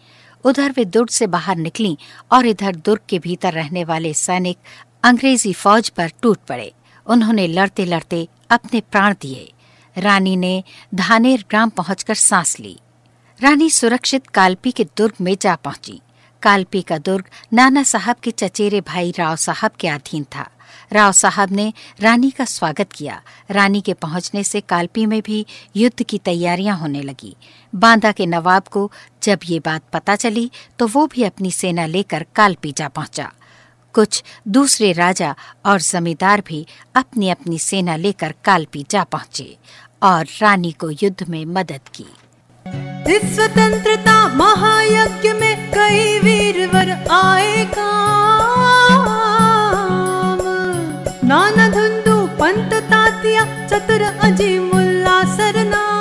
उधर 0.45 0.71
वे 0.71 0.85
दुर्ग 0.85 1.09
से 1.09 1.27
बाहर 1.27 1.55
निकली 1.55 1.97
और 2.31 2.45
इधर 2.45 2.75
दुर्ग 2.75 3.01
के 3.09 3.19
भीतर 3.19 3.53
रहने 3.53 3.83
वाले 3.83 4.13
सैनिक 4.13 4.57
अंग्रेज़ी 5.03 5.53
फौज 5.53 5.89
पर 5.89 6.11
टूट 6.21 6.37
पड़े। 6.47 6.71
उन्होंने 7.05 7.47
लड़ते 7.47 7.85
लड़ते 7.85 8.27
अपने 8.49 8.81
प्राण 8.81 9.13
दिए। 9.21 9.51
रानी 9.95 10.35
ने 10.35 10.63
धानेर 10.95 11.45
ग्राम 11.49 11.69
पहुंचकर 11.69 12.15
सांस 12.15 12.59
ली। 12.59 12.77
रानी 13.39 13.69
सुरक्षित 13.69 14.27
कालपी 14.27 14.71
के 14.71 14.83
दुर्ग 14.97 15.13
में 15.21 15.35
जा 15.41 15.55
पहुँची। 15.55 15.99
कालपी 16.43 16.81
का 16.81 16.97
दुर्ग 16.97 17.25
नाना 17.53 17.83
साहब 17.83 18.15
के 18.15 18.31
चचेरे 18.31 18.81
भाई 18.81 19.13
राव 19.17 19.35
साहब 19.35 19.71
के 19.71 19.87
अधीन 19.87 20.23
था। 20.35 20.47
राव 20.93 21.11
साहब 21.11 21.51
ने 21.51 21.71
रानी 22.01 22.29
का 22.31 22.45
स्वागत 22.45 22.93
किया। 22.93 23.21
रानी 23.51 23.81
के 23.81 23.93
पहुँचने 23.93 24.43
से 24.43 24.61
कालपी 24.61 25.05
में 25.05 25.21
भी 25.21 25.45
युद्ध 25.75 26.03
की 26.03 26.17
तैयारियाँ 26.17 26.77
होने 26.77 27.01
लगी। 27.01 27.35
बांदा 27.73 28.11
के 28.11 28.25
नवाब 28.25 28.67
को 28.67 28.91
जब 29.23 29.39
ये 29.45 29.59
बात 29.59 29.83
पता 29.93 30.15
चली 30.15 30.49
तो 30.79 30.87
वो 30.87 31.07
भी 31.07 31.23
अपनी 31.23 31.51
सेना 31.51 31.85
लेकर 31.85 32.25
कालपी 32.35 32.71
जा 32.71 32.87
पहुँचा। 32.87 33.31
कुछ 33.97 34.23
दूसरे 34.47 34.91
राजा 34.91 35.35
और 35.65 35.79
जमींदार 35.81 36.43
भी 36.47 36.59
अपनी 36.95 37.29
अपनी 37.29 37.59
सेना 37.59 37.95
लेकर 37.95 38.33
कालपी 38.43 38.85
जा 38.89 39.03
पहुँचे 39.03 39.57
और 40.03 40.25
रानी 40.41 40.71
को 40.71 40.89
युद्ध 40.91 41.29
में 41.29 41.45
मदद 41.45 41.89
की। 41.95 42.05
इस 43.15 43.35
स्वतंत्रता 43.35 44.17
महायज्ञ 44.35 45.33
में 45.33 45.71
कई 45.71 46.19
वीरवर 46.19 46.91
आए 47.11 47.65
काम। 47.65 49.07
नाना 51.27 51.69
धुंदू, 51.69 52.15
पंत 52.37 52.73
तातिया, 52.91 53.45
चतुर 53.67 54.01
अजी 54.01 54.59
मुल्ला 54.59 55.19
सरनाम। 55.35 55.96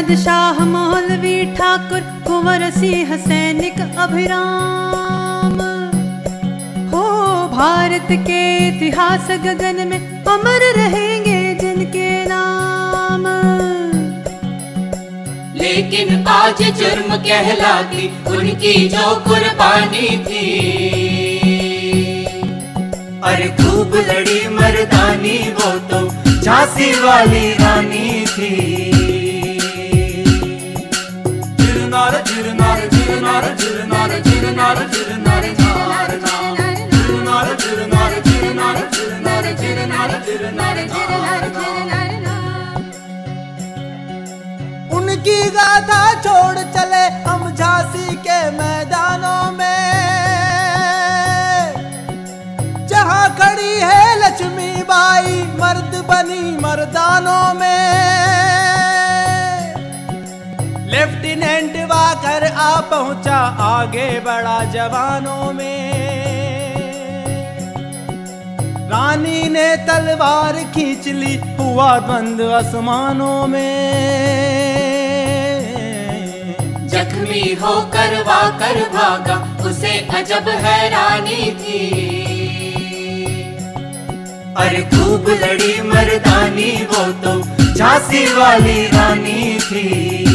अहमद 0.00 0.16
शाह 0.16 0.58
मौलवी 0.64 1.38
ठाकुर, 1.56 2.00
कुंवर 2.26 2.62
सिंह 2.70 3.10
सैनिक 3.16 3.80
अभिराम। 3.98 5.58
हो 6.92 7.02
भारत 7.48 8.06
के 8.22 8.40
इतिहास 8.68 9.26
गगन 9.44 9.88
में 9.88 10.24
अमर 10.24 10.64
रहेंगे 10.76 11.42
जिनके 11.54 12.08
नाम। 12.24 13.26
लेकिन 15.56 16.26
आज 16.28 16.62
जुर्म 16.78 17.16
कहलाती 17.18 18.08
उनकी 18.28 18.88
जो 18.88 19.14
कुर्बानी 19.26 20.08
थी। 20.24 20.46
अरे 23.24 23.48
खूब 23.60 24.00
लड़ी 24.08 24.40
मर्दानी 24.48 25.38
वो 25.52 25.70
तो 25.92 26.02
झांसी 26.40 26.92
वाली 27.00 27.52
रानी 27.54 28.24
थी। 28.26 28.99
उनकी 44.98 45.38
गाथा 45.58 46.02
छोड़ 46.26 46.58
चले 46.76 47.04
हम 47.28 47.50
झांसी 47.54 48.16
के 48.26 48.38
मैदानों 48.58 49.42
में 49.58 49.78
जहाँ 52.92 53.24
खड़ी 53.40 53.72
है 53.90 54.02
लक्ष्मी 54.24 54.72
बाई 54.92 55.42
मर्द 55.62 55.94
बनी 56.10 56.42
मर्दानों 56.66 57.42
में 57.60 58.19
आ 62.60 62.80
पहुँचा 62.80 63.36
आगे 63.64 64.08
बढ़ा 64.20 64.62
जवानों 64.64 65.52
में। 65.52 65.78
रानी 68.90 69.48
ने 69.48 69.66
तलवार 69.86 70.56
खींच 70.74 71.06
ली 71.08 71.34
हुआ 71.60 71.90
द्वंद 71.98 72.40
आसमानों 72.52 73.46
में। 73.46 73.76
जख्मी 76.88 77.42
होकर 77.54 78.16
वाकर 78.22 78.80
भागा, 78.94 79.36
उसे 79.64 79.98
अजब 80.14 80.48
हैरानी 80.64 81.50
थी। 81.60 81.82
अरे 84.56 84.82
खूब 84.84 85.28
लड़ी 85.42 85.80
मर्दानी 85.82 86.72
वो 86.84 87.04
तो 87.22 87.40
झांसी 87.74 88.24
वाली 88.34 88.86
रानी 88.86 89.58
थी। 89.60 90.29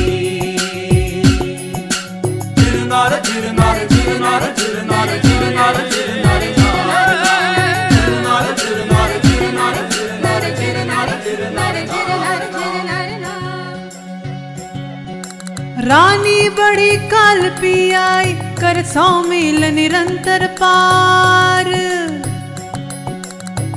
रानी 15.87 16.49
बड़ी 16.49 16.95
काल 16.97 17.49
पी 17.49 17.91
आई, 17.91 18.33
कर 18.33 18.83
सौमील 18.83 19.65
निरंतर 19.65 20.47
पार। 20.47 21.69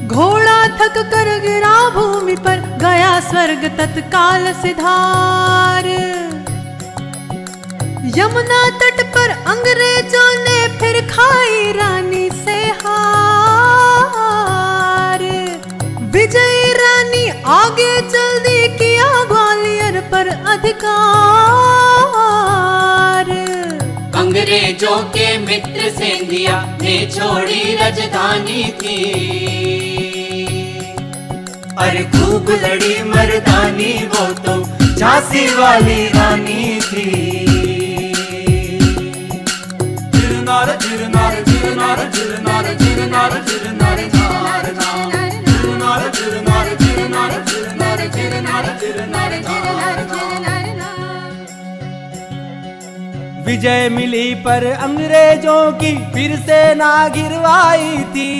घोड़ा 0.06 0.68
थक 0.78 0.96
कर 0.96 1.38
गिरा 1.38 1.90
भूमि 1.90 2.36
पर, 2.36 2.60
गया 2.80 3.20
स्वर्ग 3.20 3.68
तत्काल 3.78 4.52
सिधार। 4.52 6.17
यमुना 7.98 8.58
तट 8.80 9.00
पर 9.14 9.30
अंग्रेज़ों 9.52 10.28
ने 10.38 10.58
फिर 10.78 10.96
खाई 11.06 11.72
रानी 11.72 12.26
से 12.34 12.58
हार। 12.82 14.12
विजयी 16.12 16.72
रानी 16.72 17.24
आगे 17.54 17.88
चल 18.10 18.38
दी 18.38 18.60
किया 18.76 19.08
ग्वालियर 19.24 19.96
पर 20.12 20.26
अधिकार। 20.52 20.86
अंग्रेज़ों 24.14 24.98
के 25.16 25.26
मित्र 25.38 25.90
सेंधिया 25.90 26.56
ने 26.82 26.96
छोड़ी 27.16 27.62
राजधानी 27.76 28.62
थी। 28.82 29.00
अरे 31.78 32.02
खूब 32.14 32.44
लड़ी 32.64 32.96
मर्दानी 33.10 33.92
वो 34.14 34.24
तो 34.44 34.54
झांसी 34.94 35.44
वाली 35.54 36.00
रानी 36.08 36.80
थी। 36.80 37.47
विजय 53.46 53.88
मिली 53.88 54.34
पर 54.34 54.64
अंग्रेज़ों 54.64 55.72
की 55.72 55.92
फिर 56.12 56.36
से 56.36 56.74
ना 56.74 57.08
गिरवाई 57.08 57.98
थी। 57.98 58.32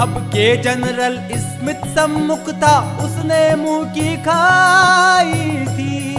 अब 0.00 0.18
के 0.28 0.56
जनरल 0.56 1.18
स्मिथ 1.36 1.86
सम्मुख 1.94 2.50
था 2.54 2.76
उसने 3.04 3.56
मुँह 3.56 3.84
की 3.90 4.16
खाई 4.16 5.66
थी। 5.66 6.13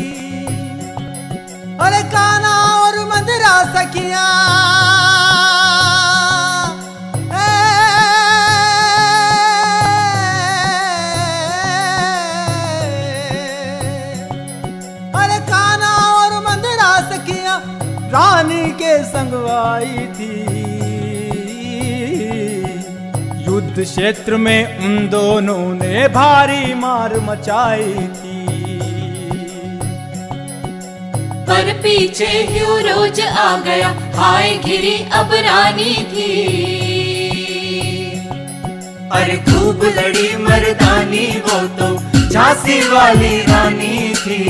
काना 1.80 2.54
और 2.82 2.96
मदरा 3.06 3.56
सखिया। 3.74 4.26
अरे 15.16 15.40
काना 15.40 15.92
और 16.14 16.32
मंदरा 16.48 16.92
सखिया, 17.12 17.56
रानी 18.10 18.72
के 18.72 18.94
संगवाई 19.04 20.08
थी। 20.16 20.34
युद्ध 23.48 23.84
क्षेत्र 23.84 24.38
में 24.38 24.78
उन 24.78 25.10
दोनों 25.10 25.74
ने 25.74 26.08
भारी 26.08 26.74
मार 26.74 27.20
मचाई 27.20 27.94
थी। 27.94 28.25
पर 31.48 31.72
पीछे 31.84 32.32
क्यों 32.48 32.76
रोज 32.82 33.22
आ 33.22 33.58
गया। 33.58 33.90
हाय 34.16 34.58
घिरी 34.58 34.96
अब 35.14 35.34
रानी 35.48 35.96
थी 36.12 36.32
अरे 39.12 39.38
खूब 39.48 39.84
लड़ी 39.98 40.30
मर्दानी 40.38 41.28
वो 41.48 41.60
तो 41.80 41.90
झांसी 42.30 42.80
वाली 42.90 43.36
रानी 43.42 43.98
थी। 44.16 44.42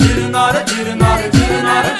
Jirnara, 0.00 0.60
jirnara, 0.68 1.28
jirnara, 1.34 1.92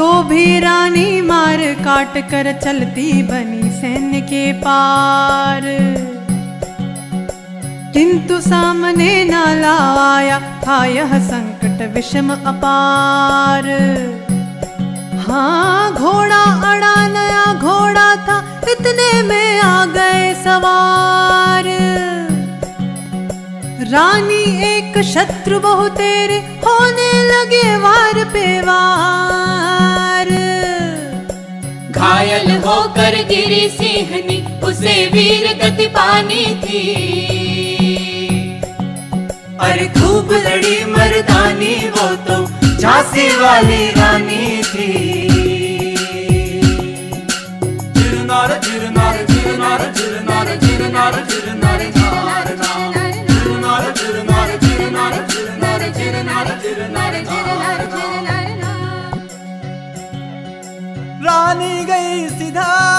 तो 0.00 0.22
भी 0.22 0.60
रानी 0.60 1.20
मार 1.20 1.58
काट 1.84 2.30
कर 2.30 2.60
चलती 2.64 3.22
बनी 3.22 3.70
सैन्य 3.70 4.20
के 4.20 4.52
पार। 4.52 5.60
किंतु 7.92 8.40
सामने 8.40 9.24
न 9.24 9.34
लाया 9.34 10.40
था 10.66 10.84
यह 10.84 11.18
संकट 11.18 11.94
विषम 11.94 12.32
अपार। 12.32 13.68
हाँ 15.28 15.92
घोड़ा 15.92 16.42
अड़ा, 16.44 17.08
नया 17.08 17.54
घोड़ा 17.54 18.16
था, 18.16 18.60
इतने 18.70 19.22
में 19.22 19.60
आ 19.60 19.84
गए 19.84 20.34
सवार। 20.34 21.64
रानी 23.92 24.42
एक 24.64 24.96
शत्रु 25.04 25.58
बहु 25.60 25.88
तेरे 25.98 26.36
होने 26.64 27.06
लगे 27.28 27.62
वार 27.76 28.18
पे 28.32 28.44
वार। 28.60 30.28
घायल 31.90 32.50
होकर 32.66 33.16
गिरी 33.30 33.68
सिंहनी 33.68 34.38
उसे 34.62 34.94
वीर 35.14 35.46
गति 35.62 35.86
पानी 35.96 36.44
थी। 36.62 36.84
अरे 39.60 39.86
खूब 39.98 40.32
लड़ी 40.46 40.78
मर्दानी 40.92 41.74
वो 41.96 42.08
तो 42.28 42.38
झांसी 42.78 43.28
वाली 43.40 43.82
रानी 43.98 44.62
थी। 44.70 44.88
Jirnara, 48.30 48.56
jirnara, 48.64 49.22
jirnara, 49.30 49.86
jirnara, 49.96 50.54
jirnara, 50.64 51.22
jirnara, 51.30 51.69
रानी 61.40 61.84
गई 61.84 62.28
सिधार। 62.28 62.90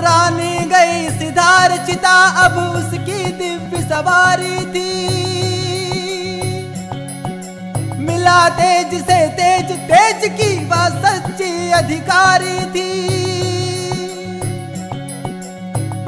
रानी 0.00 0.58
गई 0.64 1.08
सिधार, 1.18 1.76
चिता 1.86 2.16
अब 2.44 2.58
उसकी 2.58 3.20
दिव्य 3.32 3.80
सवारी 3.82 4.58
थी। 4.66 4.92
मिला 7.98 8.48
तेज 8.58 8.94
से 9.02 9.18
तेज 9.32 9.72
तेज 9.90 10.28
की 10.32 10.50
वह 10.66 10.84
सच्ची 11.02 11.50
अधिकारी 11.72 12.58
थी। 12.66 12.92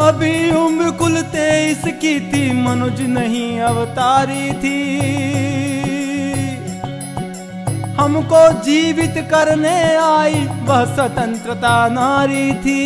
अभी 0.01 0.35
उम्र 0.57 0.91
कुल 0.91 1.21
तेईस 1.33 1.83
की 2.01 2.15
थी, 2.31 2.45
मनुज 2.63 3.01
नहीं 3.11 3.61
अवतारी 3.61 4.47
थी। 4.53 4.79
हमको 8.01 8.41
जीवित 8.63 9.15
करने 9.31 9.79
आई 9.97 10.35
वह 10.63 10.85
स्वतंत्रता 10.95 11.77
नारी 11.89 12.53
थी। 12.55 12.83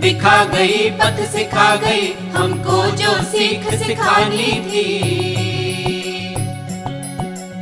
दिखा 0.00 0.44
गई, 0.44 0.90
पथ 0.90 1.20
सिखा 1.32 1.74
गई, 1.76 2.06
हमको 2.36 2.82
जो 2.96 3.12
सीख 3.24 3.68
सिखानी 3.74 4.52
थी। 4.68 4.86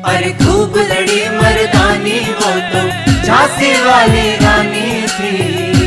अरे 0.05 0.31
खूब 0.35 0.77
लड़ी 0.93 1.23
मर्दानी 1.29 2.21
वो 2.33 2.53
तो 2.73 2.83
झांसी 3.27 3.73
वाली 3.83 4.31
रानी 4.37 4.91
थी। 5.09 5.78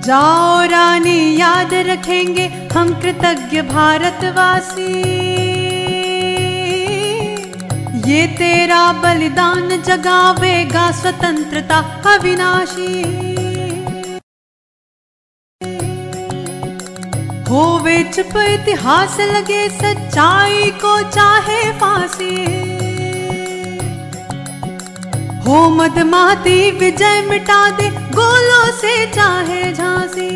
जाओ 0.00 0.62
रानी, 0.62 1.40
याद 1.40 1.74
रखेंगे 1.74 2.46
हम 2.72 3.00
कृतज्ञ 3.00 3.62
भारतवासी। 3.62 4.98
ये 8.10 8.26
तेरा 8.26 8.92
बलिदान 8.92 9.82
जगावेगा 9.82 10.90
स्वतंत्रता 10.90 11.78
अविनाशी। 12.14 13.02
होवे 17.50 18.04
चुप 18.04 18.36
इतिहास 18.36 19.20
लगे 19.20 19.68
सच्चाई 19.68 20.70
को 20.70 21.10
चाहे 21.10 21.72
फांसी। 21.72 22.57
हो 25.48 25.58
मदमाती 25.70 26.70
विजय 26.70 27.20
मिटा 27.30 27.58
दे 27.70 27.88
गोलों 28.16 28.64
से 28.72 28.94
चाहे 29.06 29.72
झांसी। 29.72 30.28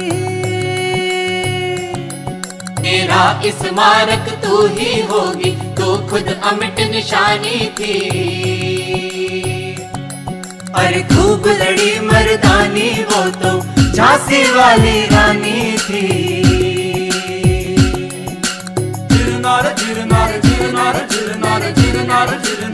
तेरा 2.78 3.24
स्मारक 3.46 4.30
तू 4.44 4.66
ही 4.66 5.00
होगी 5.02 5.50
तू 5.78 5.96
खुद 6.10 6.30
अमिट 6.44 6.80
निशानी 6.92 7.58
थी। 7.78 7.92
अरे 10.74 11.02
खूब 11.02 11.48
लड़ी 11.60 11.92
मर्दानी 12.00 12.90
वो 13.10 13.22
तो 13.42 13.52
झांसी 13.92 14.42
वाली 14.52 15.04
रानी 15.06 15.76
थी। 15.78 16.08
Jirnara, 19.44 19.70
jirnara, 19.78 20.36
jirnara, 20.42 21.00
jirnara, 21.12 21.70
jirnara, 21.78 22.36
jirnara, 22.44 22.71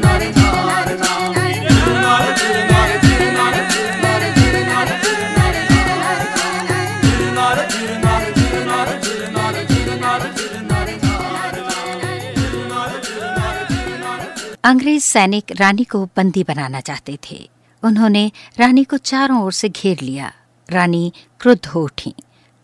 अंग्रेज़ 14.68 15.02
सैनिक 15.02 15.44
रानी 15.56 15.84
को 15.84 16.06
बंदी 16.06 16.44
बनाना 16.44 16.80
चाहते 16.80 17.18
थे। 17.30 17.50
उन्होंने 17.82 18.32
रानी 18.60 18.84
को 18.84 18.96
चारों 18.96 19.42
ओर 19.42 19.52
से 19.52 19.68
घेर 19.68 20.00
लिया। 20.00 20.32
रानी 20.70 21.12
क्रुद्ध 21.40 21.66
हो 21.66 21.84
उठी। 21.84 22.14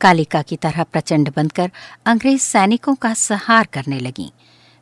कालिका 0.00 0.42
की 0.42 0.56
तरह 0.56 0.82
प्रचंड 0.82 1.32
बनकर 1.36 1.70
अंग्रेज़ 2.06 2.42
सैनिकों 2.42 2.94
का 2.94 3.14
सहार 3.14 3.68
करने 3.72 4.00
लगी। 4.00 4.32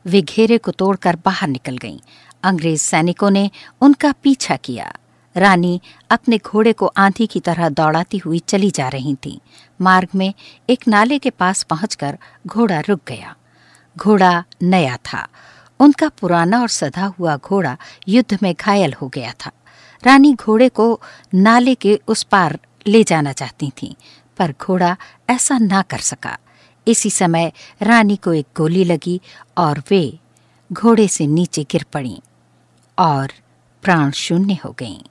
वे 0.07 0.23
घेरे 0.23 0.59
को 0.59 0.70
तोड़कर 0.70 1.16
बाहर 1.25 1.49
निकल 1.49 1.77
गईं। 1.77 1.99
अंग्रेज़ 2.43 2.81
सैनिकों 2.81 3.31
ने 3.31 3.51
उनका 3.81 4.12
पीछा 4.12 4.57
किया। 4.57 4.97
रानी 5.37 5.81
अपने 6.11 6.39
घोड़े 6.39 6.73
को 6.73 6.87
आंधी 6.87 7.27
की 7.27 7.41
तरह 7.41 7.68
दौड़ाती 7.68 8.18
हुई 8.18 8.39
चली 8.39 8.70
जा 8.70 8.89
रही 8.89 9.14
थी। 9.14 9.41
मार्ग 9.81 10.09
में 10.14 10.35
एक 10.70 10.89
नाले 10.89 11.18
के 11.18 11.31
पास 11.31 11.62
पहुंचकर 11.62 12.18
घोड़ा 12.47 12.81
रुक 12.81 13.01
गया। 13.09 13.37
घोड़ा 13.99 14.45
नया 14.62 14.97
था। 14.97 15.29
उनका 15.83 16.09
पुराना 16.09 16.61
और 16.61 16.68
सधा 16.68 17.07
हुआ 17.18 17.37
घोड़ा 17.37 17.76
युद्ध 18.09 18.39
में 18.43 18.55
घायल 18.61 18.93
हो 18.93 19.09
गया 19.09 19.33
था। 19.47 19.51
रानी 20.07 20.35
घोड़े 20.35 20.68
को 20.68 21.01
नाले 21.35 21.74
के 21.74 22.01
उस 22.09 22.22
पार 22.22 22.59
ले 22.87 23.05
जाना 23.05 23.33
चाहती 23.33 23.72
थी, 23.83 23.97
पर 24.39 24.55
घोड़ा 24.61 24.97
ऐसा 25.30 25.59
ना 25.59 25.83
कर 25.83 25.99
सका। 25.99 26.39
इसी 26.87 27.11
समय 27.11 27.53
रानी 27.83 28.16
को 28.16 28.33
एक 28.33 28.47
गोली 28.57 28.85
लगी 28.85 29.20
और 29.59 29.83
वे 29.91 30.18
घोड़े 30.72 31.09
से 31.09 31.26
नीचे 31.26 31.66
गिर 31.70 31.85
पड़ी 31.93 32.22
और 32.99 33.33
प्राण 33.83 34.11
शून्य 34.11 34.59
हो 34.64 34.74
गईं। 34.78 35.03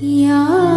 摇 0.00 0.73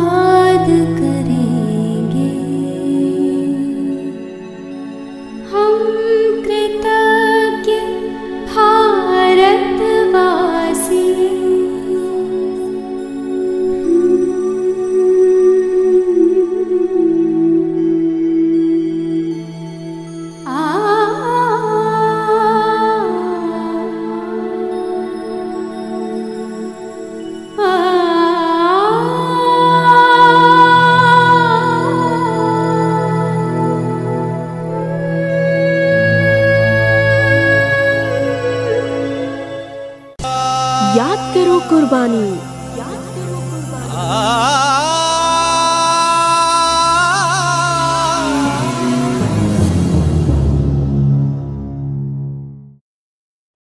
কুরবানি 41.88 42.26